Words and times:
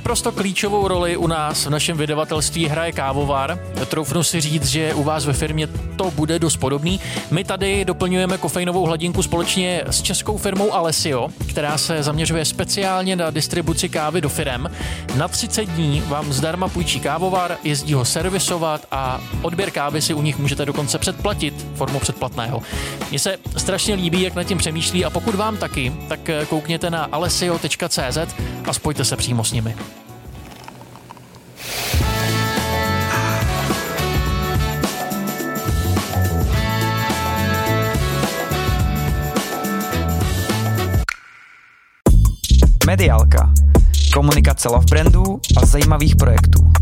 Naprosto 0.00 0.32
klíčovou 0.32 0.88
roli 0.88 1.16
u 1.16 1.26
nás 1.26 1.66
v 1.66 1.70
našem 1.70 1.96
vydavatelství 1.96 2.66
hraje 2.66 2.92
kávovar. 2.92 3.58
Troufnu 3.86 4.22
si 4.22 4.40
říct, 4.40 4.66
že 4.66 4.94
u 4.94 5.02
vás 5.02 5.26
ve 5.26 5.32
firmě 5.32 5.66
to 5.96 6.10
bude 6.10 6.38
dost 6.38 6.56
podobný. 6.56 7.00
My 7.30 7.44
tady 7.44 7.84
doplňujeme 7.84 8.38
kofeinovou 8.38 8.86
hladinku 8.86 9.22
společně 9.22 9.82
s 9.86 10.02
českou 10.02 10.38
firmou 10.38 10.74
Alessio, 10.74 11.28
která 11.48 11.78
se 11.78 12.02
zaměřuje 12.02 12.44
speciálně 12.44 13.16
na 13.16 13.30
distribuci 13.30 13.88
kávy 13.88 14.20
do 14.20 14.28
firem. 14.28 14.70
Na 15.16 15.28
30 15.28 15.64
dní 15.64 16.02
vám 16.06 16.32
zdarma 16.32 16.68
půjčí 16.68 17.00
kávovar, 17.00 17.56
jezdí 17.64 17.94
ho 17.94 18.04
servisovat 18.04 18.86
a 18.90 19.20
odběr 19.42 19.70
kávy 19.70 20.02
si 20.02 20.14
u 20.14 20.22
nich 20.22 20.38
můžete 20.38 20.66
dokonce 20.66 20.98
předplatit 20.98 21.66
formou 21.74 21.98
předplatného. 21.98 22.62
Mně 23.10 23.18
se 23.18 23.36
strašně 23.56 23.94
líbí, 23.94 24.22
jak 24.22 24.34
nad 24.34 24.44
tím 24.44 24.58
přemýšlí 24.58 25.04
a 25.04 25.10
pokud 25.10 25.34
vám 25.34 25.56
taky, 25.56 25.92
tak 26.08 26.20
koukněte 26.48 26.90
na 26.90 27.08
alessio.cz 27.12 28.18
a 28.66 28.72
spojte 28.72 29.04
se 29.04 29.16
přímo 29.16 29.44
s 29.44 29.52
nimi. 29.52 29.76
Mediálka. 42.90 43.52
Komunikace 44.14 44.68
love 44.68 44.84
brandů 44.90 45.40
a 45.62 45.66
zajímavých 45.66 46.16
projektů. 46.16 46.72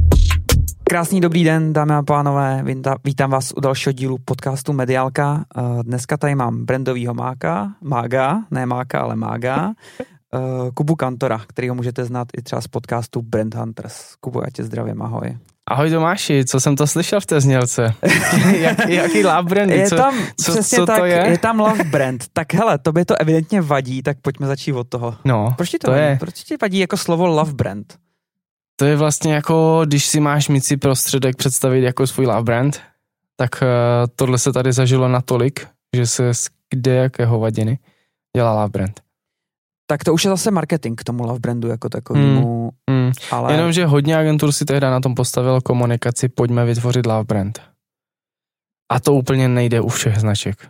Krásný 0.85 1.21
dobrý 1.21 1.45
den, 1.45 1.73
dámy 1.73 1.95
a 1.95 2.03
pánové. 2.03 2.65
Vítám 3.05 3.31
vás 3.31 3.53
u 3.57 3.61
dalšího 3.61 3.93
dílu 3.93 4.19
podcastu 4.25 4.73
Mediálka. 4.73 5.45
Eh, 5.57 5.63
dneska 5.83 6.17
tady 6.17 6.35
mám 6.35 6.65
brandovýho 6.65 7.15
máka, 7.15 7.73
mága, 7.81 8.43
ne 8.51 8.67
máka, 8.67 9.01
ale 9.01 9.17
mága, 9.17 9.73
eh, 10.01 10.39
Kubu 10.75 10.95
Kantora, 10.95 11.41
kterýho 11.47 11.75
můžete 11.75 12.05
znát 12.05 12.29
i 12.39 12.43
třeba 12.43 12.61
z 12.61 12.69
podcastu 12.69 13.23
Brand 13.23 13.55
Hunters. 13.55 14.15
Kubu, 14.21 14.41
já 14.41 14.51
tě 14.53 14.65
zdravím, 14.65 15.03
ahoj. 15.03 15.37
Ahoj 15.71 15.91
Tomáši, 15.91 16.45
co 16.45 16.61
jsem 16.61 16.77
to 16.77 16.87
slyšel 16.87 17.21
v 17.21 17.27
té 17.27 17.41
znělce? 17.41 17.95
Jak, 18.59 18.89
jaký 18.89 19.25
love 19.25 19.43
brand? 19.43 19.71
Je 19.71 19.91
tam, 19.91 20.15
co, 20.41 20.53
přesně 20.53 20.79
co 20.79 20.87
tak, 20.87 20.99
to 20.99 21.05
je? 21.05 21.25
je 21.29 21.39
tam 21.39 21.61
love 21.61 21.85
brand. 21.85 22.25
Tak 22.33 22.55
hele, 22.55 22.79
tobě 22.79 23.05
to 23.05 23.21
evidentně 23.21 23.61
vadí, 23.61 24.03
tak 24.03 24.17
pojďme 24.23 24.47
začít 24.47 24.73
od 24.73 24.89
toho. 24.89 25.17
No, 25.25 25.55
Proč 25.57 25.71
ti 25.71 25.79
to, 25.79 25.87
to 25.87 25.91
vadí? 25.91 26.03
je. 26.03 26.17
Proč 26.21 26.35
ti 26.35 26.57
vadí 26.63 26.79
jako 26.79 26.97
slovo 26.97 27.27
love 27.27 27.53
brand? 27.53 27.95
To 28.77 28.85
je 28.85 28.97
vlastně 28.97 29.35
jako, 29.35 29.83
když 29.85 30.07
si 30.07 30.21
máš 30.21 30.49
mít 30.49 30.65
si 30.65 30.77
prostředek 30.77 31.37
představit 31.37 31.83
jako 31.83 32.07
svůj 32.07 32.27
love 32.27 32.43
brand, 32.43 32.81
tak 33.37 33.51
uh, 33.63 33.69
tohle 34.17 34.39
se 34.39 34.53
tady 34.53 34.73
zažilo 34.73 35.09
natolik, 35.09 35.67
že 35.97 36.07
se 36.07 36.35
z 36.35 36.49
kde 36.71 36.95
jakého 36.95 37.39
vadiny 37.39 37.79
dělá 38.37 38.55
love 38.55 38.69
brand. 38.69 39.01
Tak 39.87 40.05
to 40.05 40.15
už 40.15 40.25
je 40.25 40.31
zase 40.31 40.51
marketing 40.51 41.01
k 41.01 41.05
tomu 41.05 41.23
love 41.23 41.39
brandu 41.39 41.69
jako 41.69 41.89
takovému. 41.89 42.63
Hmm, 42.88 42.88
hmm. 43.09 43.39
Ale... 43.39 43.53
Jenomže 43.53 43.87
hodně 43.87 44.17
agentur 44.17 44.53
si 44.53 44.65
tehdy 44.65 44.87
na 44.87 45.01
tom 45.01 45.15
postavilo 45.15 45.61
komunikaci, 45.61 46.29
pojďme 46.29 46.65
vytvořit 46.65 47.07
love 47.07 47.25
brand. 47.25 47.61
A 48.93 49.01
to 49.01 49.15
úplně 49.15 49.49
nejde 49.49 49.81
u 49.81 49.89
všech 49.89 50.19
značek. 50.19 50.69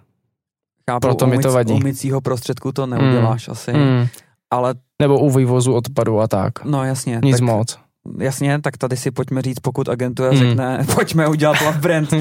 Chápu, 0.90 1.00
Proto 1.00 1.26
mi 1.26 1.38
to 1.38 1.52
vadí. 1.52 1.72
U 1.74 1.78
mycího 1.78 2.20
prostředku 2.20 2.72
to 2.72 2.86
neuděláš 2.86 3.48
hmm. 3.48 3.52
asi. 3.52 3.72
Hmm. 3.72 4.06
Ale... 4.50 4.74
Nebo 5.02 5.18
u 5.18 5.30
vývozu 5.30 5.74
odpadu 5.74 6.20
a 6.20 6.28
tak. 6.28 6.64
No 6.64 6.84
jasně. 6.84 7.20
Nic 7.24 7.36
tak, 7.36 7.46
moc. 7.46 7.78
Jasně, 8.18 8.60
tak 8.60 8.76
tady 8.76 8.96
si 8.96 9.10
pojďme 9.10 9.42
říct, 9.42 9.60
pokud 9.60 9.88
agentura 9.88 10.30
hmm. 10.30 10.38
řekne, 10.38 10.86
pojďme 10.94 11.28
udělat 11.28 11.60
love 11.60 11.78
brand, 11.78 12.14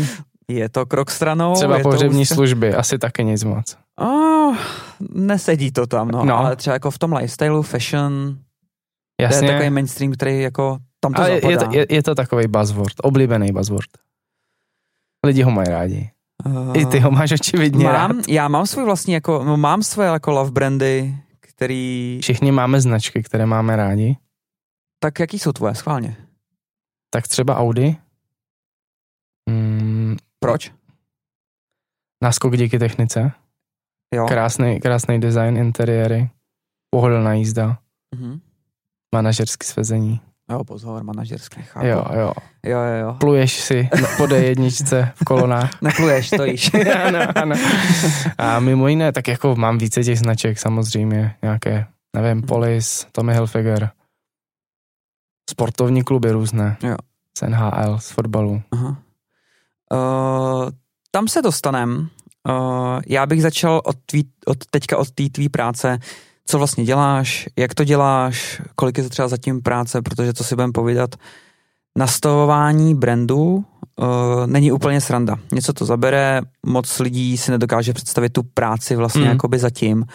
je 0.47 0.69
to 0.69 0.85
krok 0.85 1.11
stranou. 1.11 1.53
Třeba 1.53 1.77
je 1.77 1.83
pohřební 1.83 2.25
to 2.25 2.35
služby, 2.35 2.73
asi 2.73 2.97
taky 2.97 3.23
nic 3.23 3.43
moc. 3.43 3.77
Oh, 3.99 4.55
nesedí 5.13 5.71
to 5.71 5.87
tam, 5.87 6.07
no, 6.07 6.25
No. 6.25 6.37
ale 6.37 6.55
třeba 6.55 6.73
jako 6.73 6.91
v 6.91 6.99
tom 6.99 7.13
lifestylu, 7.13 7.61
fashion, 7.61 8.37
to 9.17 9.23
je 9.23 9.25
Jasně, 9.25 9.47
takový 9.47 9.69
mainstream, 9.69 10.11
který 10.13 10.41
jako 10.41 10.77
tam 10.99 11.13
to 11.13 11.21
je, 11.21 11.35
zapadá. 11.35 11.49
je, 11.51 11.57
to, 11.57 11.75
je, 11.77 11.85
je 11.89 12.03
to 12.03 12.15
takový 12.15 12.47
buzzword, 12.47 12.93
oblíbený 13.03 13.51
buzzword. 13.51 13.89
Lidi 15.25 15.41
ho 15.41 15.51
mají 15.51 15.67
rádi. 15.69 16.11
Uh, 16.45 16.77
I 16.77 16.85
ty 16.85 16.99
ho 16.99 17.11
máš 17.11 17.31
očividně 17.31 17.85
mám, 17.85 17.93
rád. 17.93 18.27
Já 18.27 18.47
mám 18.47 18.65
svůj 18.65 18.85
vlastní, 18.85 19.13
jako, 19.13 19.57
mám 19.57 19.83
svoje 19.83 20.09
jako 20.09 20.31
love 20.31 20.51
brandy, 20.51 21.15
který, 21.39 22.19
Všichni 22.21 22.51
máme 22.51 22.81
značky, 22.81 23.23
které 23.23 23.45
máme 23.45 23.75
rádi. 23.75 24.17
tak 24.99 25.19
jaký 25.19 25.39
jsou 25.39 25.51
tvoje, 25.51 25.75
schválně? 25.75 26.17
Tak 27.09 27.27
třeba 27.27 27.57
Audi. 27.57 27.95
Mm, 29.49 30.17
Proč? 30.39 30.71
náskok 32.23 32.57
díky 32.57 32.79
technice. 32.79 33.31
Jo. 34.15 34.25
Krásný, 34.27 34.79
krásný 34.79 35.19
design 35.19 35.57
interiéry. 35.57 36.29
Pohodlná 36.89 37.33
jízda. 37.33 37.77
Mhm. 38.15 38.39
Manažerské 39.15 39.67
svezení. 39.67 40.21
Jo, 40.51 40.63
pozor, 40.63 41.03
manažerský, 41.03 41.61
chápu. 41.61 41.85
Jo, 41.85 42.05
jo. 42.13 42.33
jo, 42.65 42.79
jo, 42.79 42.93
jo. 43.01 43.13
Pluješ 43.13 43.59
si 43.61 43.89
na- 44.01 44.07
po 44.17 44.23
D1 44.23 45.11
v 45.15 45.25
kolonách. 45.25 45.71
Nepluješ, 45.81 46.27
stojíš. 46.27 46.71
ano, 47.05 47.19
ano. 47.35 47.55
A 48.37 48.59
mimo 48.59 48.87
jiné, 48.87 49.11
tak 49.11 49.27
jako 49.27 49.55
mám 49.55 49.77
více 49.77 50.03
těch 50.03 50.19
značek 50.19 50.59
samozřejmě. 50.59 51.35
Nějaké, 51.41 51.85
nevím, 52.15 52.41
Polis, 52.41 53.07
Tommy 53.11 53.33
Hilfiger. 53.33 53.91
Sportovní 55.49 56.03
kluby 56.03 56.31
různé. 56.31 56.77
Jo. 56.83 56.95
Z 57.37 57.41
NHL, 57.41 57.99
z 57.99 58.09
fotbalu. 58.09 58.61
Aha. 58.71 58.97
Uh, 59.93 60.69
tam 61.11 61.27
se 61.27 61.41
dostanem. 61.41 62.09
Uh, 62.49 63.01
já 63.07 63.25
bych 63.25 63.41
začal 63.41 63.81
od, 63.85 63.97
tvý, 64.05 64.29
od 64.45 64.65
teďka 64.65 64.97
od 64.97 65.11
té 65.11 65.29
tvý 65.29 65.49
práce. 65.49 65.99
Co 66.49 66.57
vlastně 66.57 66.85
děláš, 66.85 67.49
jak 67.57 67.73
to 67.75 67.83
děláš, 67.83 68.61
kolik 68.75 68.97
je 68.97 69.03
to 69.03 69.09
třeba 69.09 69.27
zatím 69.27 69.61
práce, 69.61 70.01
protože 70.01 70.33
co 70.33 70.43
si 70.43 70.55
budeme 70.55 70.73
povídat, 70.73 71.15
nastavování 71.97 72.95
brandu 72.95 73.65
uh, 73.95 74.05
není 74.45 74.71
úplně 74.71 75.01
sranda. 75.01 75.35
Něco 75.51 75.73
to 75.73 75.85
zabere, 75.85 76.41
moc 76.65 76.99
lidí 76.99 77.37
si 77.37 77.51
nedokáže 77.51 77.93
představit 77.93 78.29
tu 78.33 78.43
práci 78.43 78.95
vlastně 78.95 79.21
Mm. 79.21 79.27
jakoby 79.27 79.59
zatím. 79.59 80.05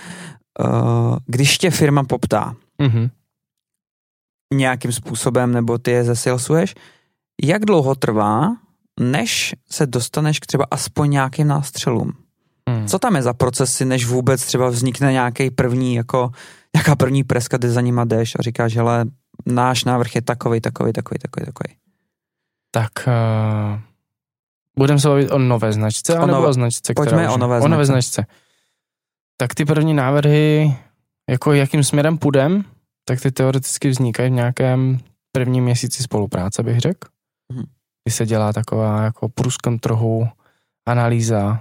Uh, 0.60 1.16
když 1.26 1.58
tě 1.58 1.70
firma 1.70 2.04
poptá 2.04 2.54
Mhm. 2.78 3.08
nějakým 4.54 4.92
způsobem, 4.92 5.52
nebo 5.52 5.78
ty 5.78 5.90
je 5.90 6.04
zesilsuješ, 6.04 6.74
jak 7.44 7.64
dlouho 7.64 7.94
trvá, 7.94 8.56
než 9.00 9.54
se 9.70 9.86
dostaneš 9.86 10.38
k 10.40 10.46
třeba 10.46 10.64
aspoň 10.70 11.10
nějakým 11.10 11.46
nástřelům? 11.48 12.12
Hmm. 12.82 12.88
Co 12.88 12.98
tam 12.98 13.16
je 13.16 13.22
za 13.22 13.32
procesy, 13.34 13.84
než 13.84 14.06
vůbec 14.06 14.44
třeba 14.46 14.68
vznikne 14.68 15.12
nějaký 15.12 15.50
první, 15.50 15.94
jako 15.94 16.30
nějaká 16.76 16.96
první 16.96 17.24
preska, 17.24 17.56
kdy 17.56 17.70
za 17.70 17.80
nima 17.80 18.04
jdeš 18.04 18.34
a 18.38 18.42
říkáš, 18.42 18.76
hele, 18.76 19.04
náš 19.46 19.84
návrh 19.84 20.14
je 20.14 20.22
takový, 20.22 20.60
takový, 20.60 20.92
takový, 20.92 21.18
takový, 21.18 21.46
takový. 21.46 21.76
Tak 22.70 22.90
uh, 23.06 23.80
budeme 24.78 25.00
se 25.00 25.08
bavit 25.08 25.30
o 25.30 25.38
nové 25.38 25.72
značce, 25.72 26.18
O 26.18 26.26
nové- 26.26 26.48
o 26.48 26.52
značce, 26.52 26.94
pojďme 26.94 27.12
která 27.16 27.30
o 27.30 27.34
už- 27.34 27.40
nové 27.40 27.60
o 27.60 27.68
nové 27.68 27.86
značce. 27.86 28.12
značce. 28.22 28.32
Tak 29.36 29.54
ty 29.54 29.64
první 29.64 29.94
návrhy, 29.94 30.76
jako 31.30 31.52
jakým 31.52 31.84
směrem 31.84 32.18
půjdem, 32.18 32.64
tak 33.04 33.20
ty 33.20 33.30
teoreticky 33.32 33.88
vznikají 33.88 34.30
v 34.30 34.32
nějakém 34.32 34.98
prvním 35.32 35.64
měsíci 35.64 36.02
spolupráce, 36.02 36.62
bych 36.62 36.80
řekl. 36.80 37.08
Mhm. 37.52 37.64
Kdy 38.04 38.12
se 38.12 38.26
dělá 38.26 38.52
taková 38.52 39.02
jako 39.02 39.28
průzkum 39.28 39.78
trhu, 39.78 40.28
analýza, 40.88 41.60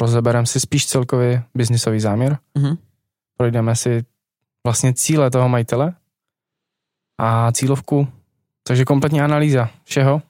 rozebereme 0.00 0.46
si 0.46 0.60
spíš 0.60 0.86
celkově 0.86 1.42
biznisový 1.54 2.00
záměr, 2.00 2.38
Mhm. 2.58 2.76
projdeme 3.36 3.76
si 3.76 4.04
vlastně 4.66 4.94
cíle 4.94 5.30
toho 5.30 5.48
majitele 5.48 5.94
a 7.20 7.52
cílovku, 7.52 8.08
takže 8.66 8.84
kompletní 8.84 9.20
analýza 9.20 9.70
všeho. 9.84 10.22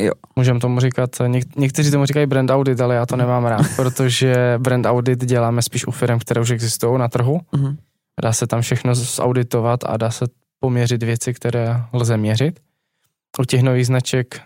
Jo. 0.00 0.12
Můžeme 0.36 0.60
tomu 0.60 0.80
říkat, 0.80 1.10
něk, 1.26 1.56
někteří 1.56 1.90
tomu 1.90 2.06
říkají 2.06 2.26
brand 2.26 2.50
audit, 2.50 2.80
ale 2.80 2.94
já 2.94 3.06
to 3.06 3.16
nemám 3.16 3.44
rád, 3.44 3.66
protože 3.76 4.54
brand 4.58 4.86
audit 4.86 5.24
děláme 5.24 5.62
spíš 5.62 5.86
u 5.86 5.90
firm, 5.90 6.18
které 6.18 6.40
už 6.40 6.50
existují 6.50 6.98
na 6.98 7.08
trhu. 7.08 7.40
Mhm. 7.52 7.76
Dá 8.22 8.32
se 8.32 8.46
tam 8.46 8.60
všechno 8.60 8.94
zauditovat 8.94 9.80
a 9.86 9.96
dá 9.96 10.10
se 10.10 10.24
poměřit 10.60 11.02
věci, 11.02 11.34
které 11.34 11.82
lze 11.92 12.16
měřit. 12.16 12.60
U 13.40 13.44
těch 13.44 13.62
nových 13.62 13.86
značek, 13.86 14.40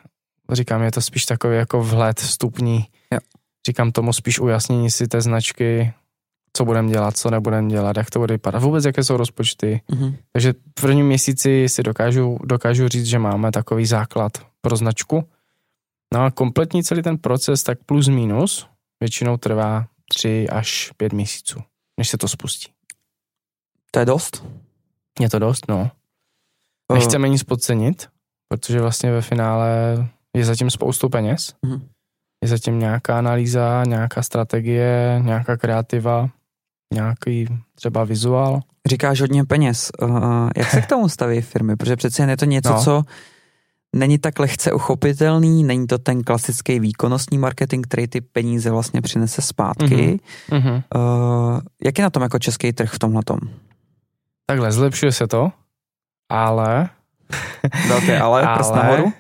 říkám, 0.53 0.83
je 0.83 0.93
to 0.93 1.01
spíš 1.01 1.27
takový 1.27 1.57
jako 1.57 1.83
vhled 1.83 2.21
vstupní. 2.21 2.87
Jo. 3.13 3.19
Říkám 3.67 3.93
tomu 3.93 4.13
spíš 4.13 4.41
ujasnění 4.41 4.91
si 4.91 5.09
té 5.09 5.21
značky, 5.21 5.93
co 6.53 6.65
budeme 6.65 6.89
dělat, 6.91 7.17
co 7.17 7.31
nebudeme 7.31 7.69
dělat, 7.69 7.97
jak 7.97 8.11
to 8.11 8.19
bude 8.19 8.35
vypadat, 8.35 8.63
vůbec 8.63 8.85
jaké 8.85 9.05
jsou 9.05 9.17
rozpočty. 9.17 9.81
Mhm. 9.91 10.17
Takže 10.33 10.53
v 10.53 10.81
prvním 10.81 11.07
měsíci 11.07 11.69
si 11.69 11.83
dokážu, 11.83 12.39
dokážu 12.45 12.89
říct, 12.89 13.07
že 13.07 13.19
máme 13.19 13.53
takový 13.53 13.87
základ 13.87 14.33
pro 14.61 14.77
značku. 14.77 15.29
No 16.15 16.21
a 16.21 16.31
kompletní 16.31 16.85
celý 16.85 17.03
ten 17.03 17.19
proces, 17.19 17.63
tak 17.63 17.79
plus 17.87 18.09
minus, 18.09 18.67
většinou 19.01 19.37
trvá 19.37 19.87
3 20.09 20.49
až 20.49 20.93
5 20.97 21.13
měsíců, 21.13 21.61
než 21.99 22.09
se 22.09 22.19
to 22.19 22.29
spustí. 22.29 22.73
To 23.91 23.99
je 23.99 24.07
dost? 24.07 24.45
Je 25.21 25.31
to 25.31 25.39
dost, 25.39 25.69
no. 25.69 25.91
Nechceme 26.93 27.29
nic 27.29 27.43
podcenit, 27.43 28.09
protože 28.49 28.81
vlastně 28.81 29.13
ve 29.13 29.23
finále 29.23 29.69
je 30.37 30.45
zatím 30.45 30.71
spoustu 30.71 31.09
peněz. 31.09 31.55
Mhm. 31.65 31.89
Je 32.43 32.49
zatím 32.49 32.79
nějaká 32.79 33.19
analýza, 33.19 33.85
nějaká 33.87 34.23
strategie, 34.23 35.21
nějaká 35.25 35.57
kreativa. 35.57 36.29
nějaký 36.95 37.49
třeba 37.75 38.05
vizuál. 38.05 38.61
Říkáš 38.89 39.21
hodně 39.21 39.45
peněz. 39.45 39.91
Uh, 40.03 40.51
jak 40.57 40.71
se 40.71 40.81
k 40.83 40.87
tomu 40.87 41.09
staví 41.09 41.41
firmy? 41.41 41.77
Protože 41.77 41.97
přece 41.97 42.23
jen 42.23 42.31
je 42.31 42.37
to 42.37 42.45
něco, 42.45 42.73
no. 42.73 42.83
co 42.83 43.03
není 43.97 44.19
tak 44.19 44.39
lehce 44.39 44.73
uchopitelný, 44.73 45.65
není 45.65 45.87
to 45.87 45.99
ten 45.99 46.23
klasický 46.23 46.81
výkonnostní 46.81 47.39
marketing, 47.39 47.87
který 47.87 48.07
ty 48.07 48.21
peníze 48.21 48.71
vlastně 48.71 49.03
přinese 49.03 49.43
zpátky. 49.43 50.21
Mm-hmm. 50.51 50.83
Uh, 50.95 51.61
jak 51.85 51.99
je 51.99 52.03
na 52.03 52.11
tom 52.11 52.23
jako 52.23 52.39
český 52.39 52.73
trh 52.73 52.93
v 52.93 52.99
tomhle 52.99 53.23
tom? 53.23 53.39
Takhle, 54.47 54.73
zlepšuje 54.73 55.13
se 55.13 55.27
to, 55.27 55.53
ale... 56.29 56.89
Velké 57.89 58.21
ale, 58.21 58.43
ale 58.43 58.55
prst 58.59 58.75
nahoru. 58.75 59.13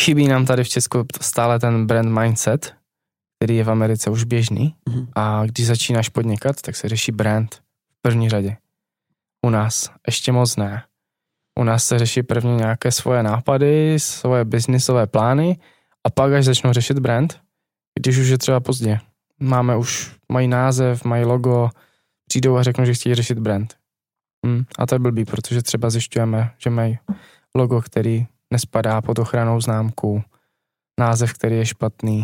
Chybí 0.00 0.28
nám 0.28 0.46
tady 0.46 0.64
v 0.64 0.68
Česku 0.68 1.06
stále 1.20 1.58
ten 1.58 1.86
brand 1.86 2.18
mindset, 2.20 2.74
který 3.38 3.56
je 3.56 3.64
v 3.64 3.70
Americe 3.70 4.10
už 4.10 4.24
běžný 4.24 4.74
mm-hmm. 4.88 5.08
a 5.14 5.46
když 5.46 5.66
začínáš 5.66 6.08
podnikat, 6.08 6.62
tak 6.62 6.76
se 6.76 6.88
řeší 6.88 7.12
brand 7.12 7.54
v 7.90 8.02
první 8.02 8.30
řadě. 8.30 8.56
U 9.46 9.50
nás 9.50 9.90
ještě 10.06 10.32
moc 10.32 10.56
ne. 10.56 10.84
U 11.58 11.64
nás 11.64 11.84
se 11.84 11.98
řeší 11.98 12.22
prvně 12.22 12.56
nějaké 12.56 12.92
svoje 12.92 13.22
nápady, 13.22 14.00
svoje 14.00 14.44
biznisové 14.44 15.06
plány 15.06 15.58
a 16.04 16.10
pak 16.10 16.32
až 16.32 16.44
začnou 16.44 16.72
řešit 16.72 16.98
brand, 16.98 17.40
když 17.98 18.18
už 18.18 18.28
je 18.28 18.38
třeba 18.38 18.60
pozdě. 18.60 19.00
Máme 19.40 19.76
už, 19.76 20.16
mají 20.32 20.48
název, 20.48 21.04
mají 21.04 21.24
logo, 21.24 21.70
přijdou 22.28 22.56
a 22.56 22.62
řeknou, 22.62 22.84
že 22.84 22.94
chtějí 22.94 23.14
řešit 23.14 23.38
brand. 23.38 23.74
Hmm, 24.46 24.64
a 24.78 24.86
to 24.86 24.94
je 24.94 24.98
blbý, 24.98 25.24
protože 25.24 25.62
třeba 25.62 25.90
zjišťujeme, 25.90 26.50
že 26.58 26.70
mají 26.70 26.98
logo, 27.54 27.82
který 27.82 28.26
nespadá 28.52 29.00
pod 29.00 29.18
ochranou 29.18 29.60
známku, 29.60 30.22
název, 31.00 31.32
který 31.32 31.56
je 31.56 31.66
špatný, 31.66 32.18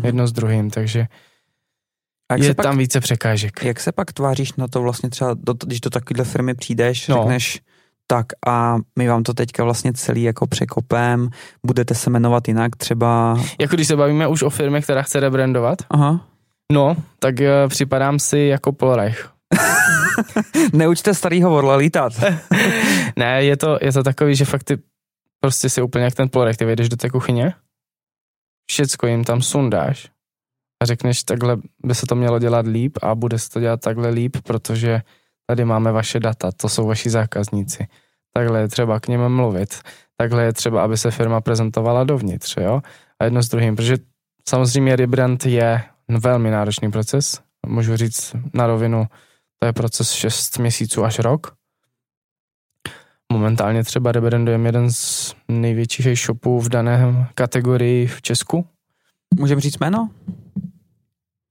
mhm. 0.00 0.06
jedno 0.06 0.26
s 0.26 0.32
druhým, 0.32 0.70
takže 0.70 1.06
a 2.28 2.36
je 2.36 2.54
tam 2.54 2.64
pak, 2.64 2.78
více 2.78 3.00
překážek. 3.00 3.64
Jak 3.64 3.80
se 3.80 3.92
pak 3.92 4.12
tváříš 4.12 4.52
na 4.52 4.68
to 4.68 4.82
vlastně 4.82 5.10
třeba, 5.10 5.34
do, 5.34 5.54
když 5.66 5.80
do 5.80 5.90
takovéhle 5.90 6.24
firmy 6.24 6.54
přijdeš, 6.54 7.08
no. 7.08 7.16
řekneš, 7.16 7.60
tak 8.06 8.26
a 8.46 8.76
my 8.98 9.08
vám 9.08 9.22
to 9.22 9.34
teďka 9.34 9.64
vlastně 9.64 9.92
celý 9.92 10.22
jako 10.22 10.46
překopem, 10.46 11.28
budete 11.66 11.94
se 11.94 12.10
jmenovat 12.10 12.48
jinak 12.48 12.76
třeba. 12.76 13.38
Jako 13.60 13.74
když 13.74 13.88
se 13.88 13.96
bavíme 13.96 14.28
už 14.28 14.42
o 14.42 14.50
firmě, 14.50 14.80
která 14.80 15.02
chce 15.02 15.20
rebrandovat? 15.20 15.78
Aha. 15.90 16.26
No, 16.72 16.96
tak 17.18 17.34
uh, 17.40 17.68
připadám 17.68 18.18
si 18.18 18.38
jako 18.38 18.72
Polreich. 18.72 19.30
Neučte 20.72 21.14
starýho 21.14 21.56
orla 21.56 21.76
lítat. 21.76 22.12
ne, 23.16 23.44
je 23.44 23.56
to, 23.56 23.78
je 23.80 23.92
to 23.92 24.02
takový, 24.02 24.34
že 24.34 24.44
fakt 24.44 24.62
ty 24.64 24.78
prostě 25.44 25.68
si 25.68 25.82
úplně 25.82 26.04
jak 26.04 26.14
ten 26.14 26.28
Polreich, 26.28 26.56
ty 26.56 26.64
vejdeš 26.64 26.88
do 26.88 26.96
té 26.96 27.10
kuchyně, 27.10 27.54
všecko 28.70 29.06
jim 29.06 29.24
tam 29.24 29.42
sundáš 29.42 30.10
a 30.82 30.86
řekneš, 30.86 31.24
takhle 31.24 31.56
by 31.84 31.94
se 31.94 32.06
to 32.06 32.14
mělo 32.14 32.38
dělat 32.38 32.66
líp 32.66 32.98
a 33.02 33.14
bude 33.14 33.38
se 33.38 33.50
to 33.50 33.60
dělat 33.60 33.80
takhle 33.80 34.08
líp, 34.08 34.36
protože 34.44 35.02
tady 35.46 35.64
máme 35.64 35.92
vaše 35.92 36.20
data, 36.20 36.52
to 36.52 36.68
jsou 36.68 36.86
vaši 36.86 37.10
zákazníci. 37.10 37.86
Takhle 38.32 38.60
je 38.60 38.68
třeba 38.68 39.00
k 39.00 39.08
něm 39.08 39.28
mluvit. 39.28 39.80
Takhle 40.16 40.44
je 40.44 40.52
třeba, 40.52 40.84
aby 40.84 40.96
se 40.96 41.10
firma 41.10 41.40
prezentovala 41.40 42.04
dovnitř, 42.04 42.56
jo? 42.56 42.80
A 43.20 43.24
jedno 43.24 43.42
s 43.42 43.48
druhým, 43.48 43.76
protože 43.76 43.96
samozřejmě 44.48 44.96
rebrand 44.96 45.46
je 45.46 45.82
velmi 46.08 46.50
náročný 46.50 46.90
proces. 46.90 47.40
Můžu 47.66 47.96
říct 47.96 48.36
na 48.54 48.66
rovinu, 48.66 49.06
to 49.58 49.66
je 49.66 49.72
proces 49.72 50.10
6 50.10 50.58
měsíců 50.58 51.04
až 51.04 51.18
rok. 51.18 51.54
Momentálně 53.34 53.84
třeba 53.84 54.12
rebrandujeme 54.12 54.68
jeden 54.68 54.92
z 54.92 55.34
největších 55.48 56.06
e-shopů 56.06 56.60
v 56.60 56.68
dané 56.68 57.28
kategorii 57.34 58.06
v 58.06 58.22
Česku. 58.22 58.66
Můžeme 59.34 59.60
říct 59.60 59.78
jméno? 59.78 60.10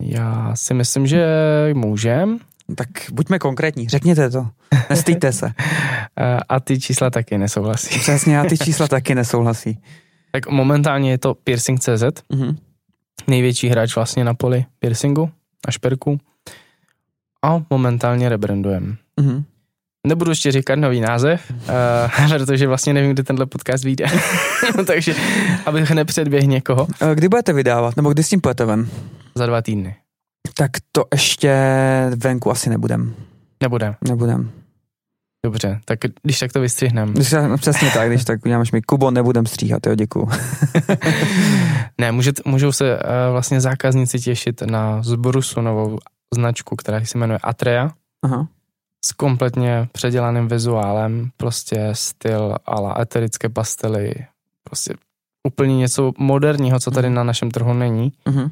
Já 0.01 0.55
si 0.55 0.73
myslím, 0.73 1.07
že 1.07 1.25
můžem. 1.73 2.39
Tak 2.75 2.87
buďme 3.11 3.39
konkrétní, 3.39 3.89
řekněte 3.89 4.29
to, 4.29 4.49
nestýjte 4.89 5.31
se. 5.31 5.53
a 6.49 6.59
ty 6.59 6.79
čísla 6.79 7.09
taky 7.09 7.37
nesouhlasí. 7.37 7.99
Přesně, 7.99 8.39
a 8.39 8.45
ty 8.45 8.57
čísla 8.63 8.87
taky 8.87 9.15
nesouhlasí. 9.15 9.79
Tak 10.31 10.47
momentálně 10.47 11.11
je 11.11 11.17
to 11.17 11.33
Piercing.cz, 11.33 12.03
mm-hmm. 12.03 12.57
největší 13.27 13.67
hráč 13.67 13.95
vlastně 13.95 14.23
na 14.23 14.33
poli 14.33 14.65
piercingu 14.79 15.29
a 15.67 15.71
šperku. 15.71 16.19
A 17.41 17.63
momentálně 17.69 18.29
rebrandujeme. 18.29 18.95
Mm-hmm. 19.21 19.43
Nebudu 20.07 20.31
ještě 20.31 20.51
říkat 20.51 20.75
nový 20.75 21.01
název, 21.01 21.51
uh, 21.51 22.27
protože 22.37 22.67
vlastně 22.67 22.93
nevím, 22.93 23.11
kdy 23.11 23.23
tenhle 23.23 23.45
podcast 23.45 23.83
vyjde. 23.83 24.05
Takže 24.87 25.15
abych 25.65 25.91
nepředběhl 25.91 26.47
někoho. 26.47 26.87
Kdy 27.13 27.29
budete 27.29 27.53
vydávat, 27.53 27.95
nebo 27.95 28.09
kdy 28.09 28.23
s 28.23 28.29
tím 28.29 28.41
půjdete 28.41 28.65
ven? 28.65 28.89
Za 29.35 29.45
dva 29.45 29.61
týdny. 29.61 29.95
Tak 30.53 30.71
to 30.91 31.05
ještě 31.13 31.55
venku 32.15 32.51
asi 32.51 32.69
nebudem. 32.69 33.15
Nebudem. 33.63 33.95
Nebudem. 34.07 34.51
Dobře, 35.45 35.79
tak 35.85 35.99
když 36.23 36.39
tak 36.39 36.51
to 36.51 36.61
vystřihneme. 36.61 37.13
No, 37.47 37.57
přesně 37.57 37.91
tak, 37.91 38.09
když 38.09 38.23
tak 38.23 38.45
uděláš 38.45 38.71
mi 38.71 38.81
Kubo, 38.81 39.11
nebudem 39.11 39.45
stříhat, 39.45 39.87
jo, 39.87 39.95
děkuju. 39.95 40.29
ne, 41.97 42.11
můžet, 42.11 42.45
můžou 42.45 42.71
se 42.71 42.95
uh, 42.95 43.01
vlastně 43.31 43.61
zákazníci 43.61 44.19
těšit 44.19 44.61
na 44.61 45.03
Zbrusu 45.03 45.61
novou 45.61 45.97
značku, 46.33 46.75
která 46.75 47.05
se 47.05 47.17
jmenuje 47.17 47.39
Atrea. 47.43 47.91
Aha. 48.23 48.47
S 49.05 49.11
kompletně 49.11 49.89
předělaným 49.91 50.47
vizuálem, 50.47 51.31
prostě 51.37 51.89
styl 51.93 52.55
ala 52.65 53.01
eterické 53.01 53.49
pastely, 53.49 54.13
prostě 54.63 54.93
úplně 55.47 55.77
něco 55.77 56.11
moderního, 56.17 56.79
co 56.79 56.91
tady 56.91 57.07
mhm. 57.07 57.15
na 57.15 57.23
našem 57.23 57.51
trhu 57.51 57.73
není. 57.73 58.11
Uh-huh 58.25 58.51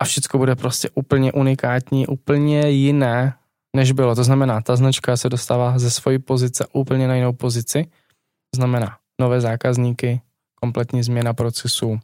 a 0.00 0.04
všechno 0.04 0.38
bude 0.38 0.56
prostě 0.56 0.88
úplně 0.94 1.32
unikátní, 1.32 2.06
úplně 2.06 2.70
jiné, 2.70 3.34
než 3.76 3.92
bylo. 3.92 4.14
To 4.14 4.24
znamená, 4.24 4.60
ta 4.60 4.76
značka 4.76 5.16
se 5.16 5.28
dostává 5.28 5.78
ze 5.78 5.90
svojí 5.90 6.18
pozice 6.18 6.66
úplně 6.72 7.08
na 7.08 7.14
jinou 7.14 7.32
pozici. 7.32 7.84
To 8.50 8.56
znamená 8.56 8.96
nové 9.20 9.40
zákazníky, 9.40 10.20
kompletní 10.54 11.02
změna 11.02 11.34
procesu, 11.34 12.00